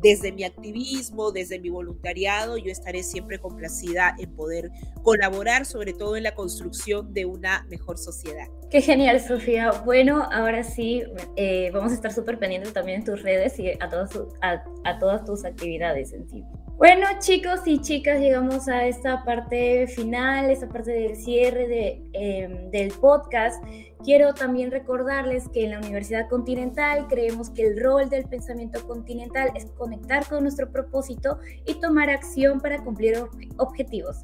desde 0.02 0.32
mi 0.32 0.44
activismo, 0.44 1.32
desde 1.32 1.58
mi 1.58 1.70
voluntariado, 1.70 2.58
yo 2.58 2.70
estaré 2.70 3.02
siempre 3.02 3.38
complacida 3.38 4.14
en 4.18 4.34
poder 4.34 4.70
colaborar, 5.02 5.64
sobre 5.64 5.92
todo 5.92 6.16
en 6.16 6.22
la 6.22 6.34
construcción 6.34 7.12
de 7.12 7.24
una 7.24 7.66
mejor 7.70 7.98
sociedad. 7.98 8.46
Qué 8.70 8.82
genial, 8.82 9.20
Sofía. 9.20 9.70
Bueno, 9.84 10.28
ahora 10.30 10.62
sí, 10.62 11.02
eh, 11.36 11.70
vamos 11.72 11.92
a 11.92 11.94
estar 11.94 12.12
súper 12.12 12.38
pendientes 12.38 12.72
también 12.72 13.00
en 13.00 13.06
tus 13.06 13.22
redes 13.22 13.58
y 13.58 13.70
a 13.70 13.88
todas, 13.88 14.10
a, 14.42 14.62
a 14.84 14.98
todas 14.98 15.24
tus 15.24 15.44
actividades 15.44 16.12
en 16.12 16.28
sí. 16.28 16.44
Bueno, 16.76 17.06
chicos 17.20 17.60
y 17.64 17.80
chicas, 17.80 18.20
llegamos 18.20 18.68
a 18.68 18.86
esta 18.86 19.24
parte 19.24 19.86
final, 19.86 20.50
esta 20.50 20.68
parte 20.68 20.90
del 20.90 21.16
cierre 21.16 21.66
de, 21.66 22.02
em, 22.12 22.70
del 22.70 22.92
podcast. 22.92 23.64
Quiero 24.04 24.34
también 24.34 24.70
recordarles 24.70 25.48
que 25.48 25.64
en 25.64 25.72
la 25.72 25.78
Universidad 25.78 26.28
Continental 26.28 27.06
creemos 27.08 27.50
que 27.50 27.66
el 27.66 27.82
rol 27.82 28.08
del 28.08 28.28
pensamiento 28.28 28.86
continental 28.86 29.50
es 29.54 29.66
conectar 29.72 30.26
con 30.28 30.42
nuestro 30.42 30.70
propósito 30.70 31.38
y 31.64 31.74
tomar 31.80 32.10
acción 32.10 32.60
para 32.60 32.82
cumplir 32.84 33.18
objetivos. 33.56 34.18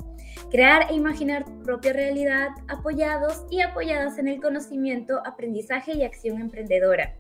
Crear 0.51 0.91
e 0.91 0.95
imaginar 0.95 1.45
propia 1.65 1.93
realidad 1.93 2.51
apoyados 2.69 3.45
y 3.51 3.63
apoyadas 3.63 4.19
en 4.19 4.29
el 4.29 4.41
conocimiento, 4.41 5.21
aprendizaje 5.25 5.95
y 5.95 6.05
acción 6.05 6.41
emprendedora. 6.41 7.15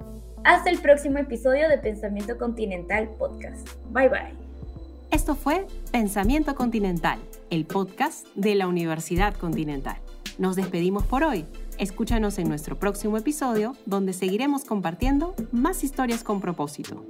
Hasta 0.48 0.70
el 0.70 0.80
próximo 0.80 1.18
episodio 1.18 1.68
de 1.68 1.78
Pensamiento 1.78 2.38
Continental 2.38 3.10
Podcast. 3.20 3.68
Bye 3.90 4.08
bye. 4.08 4.34
Esto 5.12 5.36
fue 5.36 5.68
Pensamiento 5.92 6.56
Continental, 6.56 7.20
el 7.50 7.66
podcast 7.66 8.26
de 8.34 8.56
la 8.56 8.68
Universidad 8.68 9.36
Continental. 9.36 9.98
Nos 10.38 10.56
despedimos 10.56 11.06
por 11.06 11.26
hoy. 11.26 11.46
Escúchanos 11.80 12.40
en 12.40 12.48
nuestro 12.48 12.80
próximo 12.80 13.18
episodio 13.18 13.76
donde 13.86 14.14
seguiremos 14.14 14.64
compartiendo 14.64 15.36
más 15.52 15.84
historias 15.84 16.24
con 16.24 16.40
propósito. 16.40 17.06